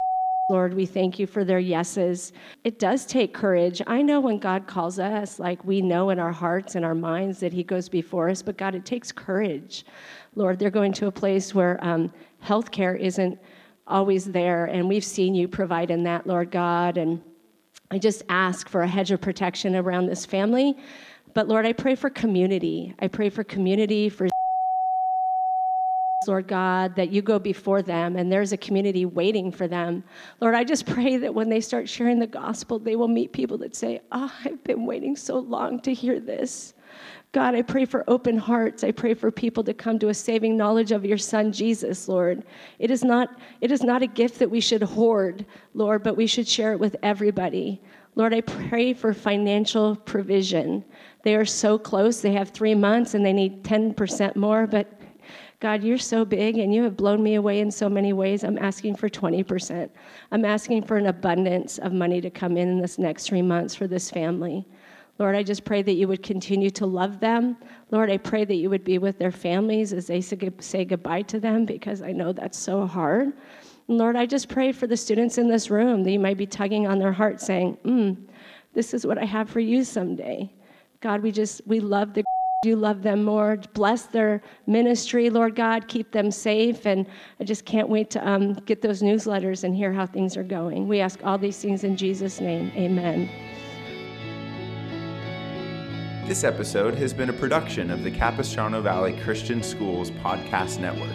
Lord, 0.50 0.74
we 0.74 0.84
thank 0.84 1.18
you 1.18 1.26
for 1.26 1.42
their 1.42 1.58
yeses. 1.58 2.34
It 2.64 2.78
does 2.78 3.06
take 3.06 3.32
courage. 3.32 3.80
I 3.86 4.02
know 4.02 4.20
when 4.20 4.38
God 4.38 4.66
calls 4.66 4.98
us, 4.98 5.38
like 5.38 5.64
we 5.64 5.80
know 5.80 6.10
in 6.10 6.18
our 6.18 6.32
hearts 6.32 6.74
and 6.74 6.84
our 6.84 6.94
minds 6.94 7.40
that 7.40 7.54
He 7.54 7.62
goes 7.62 7.88
before 7.88 8.28
us, 8.28 8.42
but 8.42 8.58
God, 8.58 8.74
it 8.74 8.84
takes 8.84 9.10
courage. 9.10 9.86
Lord, 10.34 10.58
they're 10.58 10.68
going 10.68 10.92
to 10.94 11.06
a 11.06 11.10
place 11.10 11.54
where 11.54 11.82
um, 11.82 12.12
healthcare 12.44 12.98
isn't 12.98 13.38
always 13.86 14.26
there, 14.26 14.66
and 14.66 14.86
we've 14.86 15.04
seen 15.04 15.34
you 15.34 15.48
provide 15.48 15.90
in 15.90 16.02
that, 16.04 16.26
Lord 16.26 16.50
God. 16.50 16.98
And 16.98 17.22
I 17.90 17.96
just 17.96 18.22
ask 18.28 18.68
for 18.68 18.82
a 18.82 18.88
hedge 18.88 19.12
of 19.12 19.22
protection 19.22 19.74
around 19.74 20.06
this 20.06 20.26
family. 20.26 20.76
But 21.32 21.48
Lord, 21.48 21.64
I 21.64 21.72
pray 21.72 21.94
for 21.94 22.10
community. 22.10 22.94
I 22.98 23.08
pray 23.08 23.30
for 23.30 23.44
community, 23.44 24.10
for 24.10 24.28
Lord 26.28 26.48
God, 26.48 26.94
that 26.96 27.10
you 27.10 27.22
go 27.22 27.38
before 27.38 27.82
them 27.82 28.16
and 28.16 28.30
there's 28.30 28.52
a 28.52 28.56
community 28.56 29.04
waiting 29.04 29.50
for 29.52 29.68
them. 29.68 30.04
Lord, 30.40 30.54
I 30.54 30.64
just 30.64 30.86
pray 30.86 31.16
that 31.18 31.34
when 31.34 31.48
they 31.48 31.60
start 31.60 31.88
sharing 31.88 32.18
the 32.18 32.26
gospel, 32.26 32.78
they 32.78 32.96
will 32.96 33.08
meet 33.08 33.32
people 33.32 33.58
that 33.58 33.76
say, 33.76 34.00
Oh, 34.12 34.32
I've 34.44 34.62
been 34.64 34.86
waiting 34.86 35.16
so 35.16 35.38
long 35.38 35.80
to 35.80 35.92
hear 35.92 36.20
this. 36.20 36.74
God, 37.32 37.56
I 37.56 37.62
pray 37.62 37.84
for 37.84 38.04
open 38.06 38.38
hearts. 38.38 38.84
I 38.84 38.92
pray 38.92 39.12
for 39.12 39.30
people 39.32 39.64
to 39.64 39.74
come 39.74 39.98
to 39.98 40.08
a 40.08 40.14
saving 40.14 40.56
knowledge 40.56 40.92
of 40.92 41.04
your 41.04 41.18
son 41.18 41.50
Jesus, 41.50 42.06
Lord. 42.06 42.44
It 42.78 42.92
is 42.92 43.02
not 43.02 43.40
it 43.60 43.72
is 43.72 43.82
not 43.82 44.02
a 44.02 44.06
gift 44.06 44.38
that 44.38 44.50
we 44.50 44.60
should 44.60 44.82
hoard, 44.82 45.44
Lord, 45.74 46.04
but 46.04 46.16
we 46.16 46.28
should 46.28 46.46
share 46.46 46.72
it 46.72 46.78
with 46.78 46.94
everybody. 47.02 47.82
Lord, 48.14 48.32
I 48.32 48.42
pray 48.42 48.94
for 48.94 49.12
financial 49.12 49.96
provision. 49.96 50.84
They 51.24 51.34
are 51.34 51.44
so 51.44 51.76
close. 51.76 52.20
They 52.20 52.32
have 52.34 52.50
3 52.50 52.76
months 52.76 53.14
and 53.14 53.26
they 53.26 53.32
need 53.32 53.64
10% 53.64 54.36
more, 54.36 54.68
but 54.68 54.86
God, 55.64 55.82
you're 55.82 55.96
so 55.96 56.26
big 56.26 56.58
and 56.58 56.74
you 56.74 56.82
have 56.82 56.94
blown 56.94 57.22
me 57.22 57.36
away 57.36 57.60
in 57.60 57.70
so 57.70 57.88
many 57.88 58.12
ways. 58.12 58.44
I'm 58.44 58.58
asking 58.58 58.96
for 58.96 59.08
20%. 59.08 59.88
I'm 60.30 60.44
asking 60.44 60.82
for 60.82 60.98
an 60.98 61.06
abundance 61.06 61.78
of 61.78 61.94
money 61.94 62.20
to 62.20 62.28
come 62.28 62.58
in 62.58 62.68
in 62.68 62.82
this 62.82 62.98
next 62.98 63.26
three 63.26 63.40
months 63.40 63.74
for 63.74 63.86
this 63.86 64.10
family. 64.10 64.68
Lord, 65.18 65.34
I 65.34 65.42
just 65.42 65.64
pray 65.64 65.80
that 65.80 65.94
you 65.94 66.06
would 66.06 66.22
continue 66.22 66.68
to 66.68 66.84
love 66.84 67.18
them. 67.18 67.56
Lord, 67.90 68.10
I 68.10 68.18
pray 68.18 68.44
that 68.44 68.56
you 68.56 68.68
would 68.68 68.84
be 68.84 68.98
with 68.98 69.18
their 69.18 69.32
families 69.32 69.94
as 69.94 70.06
they 70.06 70.20
say 70.20 70.84
goodbye 70.84 71.22
to 71.22 71.40
them 71.40 71.64
because 71.64 72.02
I 72.02 72.12
know 72.12 72.34
that's 72.34 72.58
so 72.58 72.86
hard. 72.86 73.32
And 73.88 73.96
Lord, 73.96 74.16
I 74.16 74.26
just 74.26 74.50
pray 74.50 74.70
for 74.70 74.86
the 74.86 74.98
students 74.98 75.38
in 75.38 75.48
this 75.48 75.70
room 75.70 76.04
that 76.04 76.10
you 76.10 76.20
might 76.20 76.36
be 76.36 76.46
tugging 76.46 76.86
on 76.86 76.98
their 76.98 77.10
heart 77.10 77.40
saying, 77.40 77.78
mm, 77.86 78.18
this 78.74 78.92
is 78.92 79.06
what 79.06 79.16
I 79.16 79.24
have 79.24 79.48
for 79.48 79.60
you 79.60 79.82
someday. 79.82 80.52
God, 81.00 81.22
we 81.22 81.32
just, 81.32 81.62
we 81.66 81.80
love 81.80 82.12
the 82.12 82.22
you 82.64 82.76
love 82.76 83.02
them 83.02 83.24
more. 83.24 83.58
Bless 83.74 84.02
their 84.02 84.42
ministry, 84.66 85.30
Lord 85.30 85.54
God. 85.54 85.88
Keep 85.88 86.12
them 86.12 86.30
safe. 86.30 86.86
And 86.86 87.06
I 87.40 87.44
just 87.44 87.64
can't 87.64 87.88
wait 87.88 88.10
to 88.10 88.28
um, 88.28 88.54
get 88.66 88.82
those 88.82 89.02
newsletters 89.02 89.64
and 89.64 89.74
hear 89.74 89.92
how 89.92 90.06
things 90.06 90.36
are 90.36 90.42
going. 90.42 90.88
We 90.88 91.00
ask 91.00 91.20
all 91.24 91.38
these 91.38 91.58
things 91.58 91.84
in 91.84 91.96
Jesus' 91.96 92.40
name. 92.40 92.72
Amen. 92.76 93.30
This 96.26 96.42
episode 96.42 96.94
has 96.94 97.12
been 97.12 97.28
a 97.28 97.34
production 97.34 97.90
of 97.90 98.02
the 98.02 98.10
Capistrano 98.10 98.80
Valley 98.80 99.18
Christian 99.20 99.62
Schools 99.62 100.10
Podcast 100.10 100.78
Network. 100.80 101.12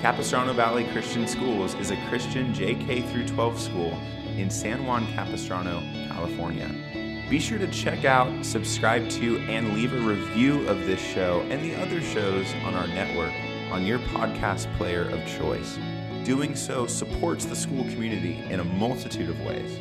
Capistrano 0.00 0.52
Valley 0.52 0.84
Christian 0.92 1.26
Schools 1.26 1.74
is 1.74 1.90
a 1.90 1.96
Christian 2.08 2.54
JK 2.54 3.10
through 3.10 3.26
12 3.26 3.60
school 3.60 3.98
in 4.36 4.48
San 4.48 4.86
Juan 4.86 5.04
Capistrano, 5.14 5.80
California. 6.08 7.05
Be 7.28 7.40
sure 7.40 7.58
to 7.58 7.66
check 7.68 8.04
out, 8.04 8.44
subscribe 8.44 9.08
to, 9.10 9.38
and 9.40 9.74
leave 9.74 9.92
a 9.92 9.98
review 9.98 10.66
of 10.68 10.86
this 10.86 11.00
show 11.00 11.40
and 11.50 11.60
the 11.60 11.74
other 11.74 12.00
shows 12.00 12.46
on 12.64 12.74
our 12.74 12.86
network 12.86 13.32
on 13.72 13.84
your 13.84 13.98
podcast 13.98 14.72
player 14.76 15.08
of 15.08 15.26
choice. 15.26 15.76
Doing 16.24 16.54
so 16.54 16.86
supports 16.86 17.44
the 17.44 17.56
school 17.56 17.82
community 17.84 18.44
in 18.48 18.60
a 18.60 18.64
multitude 18.64 19.28
of 19.28 19.40
ways. 19.40 19.76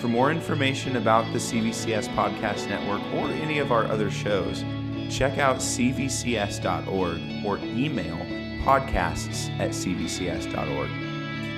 For 0.00 0.08
more 0.08 0.30
information 0.30 0.96
about 0.96 1.30
the 1.34 1.38
CVCS 1.38 2.08
Podcast 2.14 2.66
Network 2.68 3.02
or 3.12 3.30
any 3.30 3.58
of 3.58 3.72
our 3.72 3.84
other 3.84 4.10
shows, 4.10 4.64
check 5.10 5.36
out 5.36 5.56
cvcs.org 5.56 7.44
or 7.44 7.58
email 7.58 8.16
podcasts 8.64 9.50
at 9.58 9.70
cvcs.org. 9.70 10.90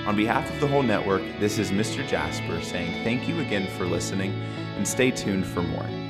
On 0.09 0.17
behalf 0.17 0.51
of 0.53 0.61
the 0.61 0.67
whole 0.67 0.83
network, 0.83 1.23
this 1.39 1.59
is 1.59 1.71
Mr. 1.71 2.07
Jasper 2.09 2.61
saying 2.61 3.05
thank 3.05 3.29
you 3.29 3.39
again 3.41 3.69
for 3.77 3.87
listening 3.87 4.33
and 4.79 4.89
stay 4.89 5.11
tuned 5.11 5.47
for 5.47 5.63
more. 5.63 6.08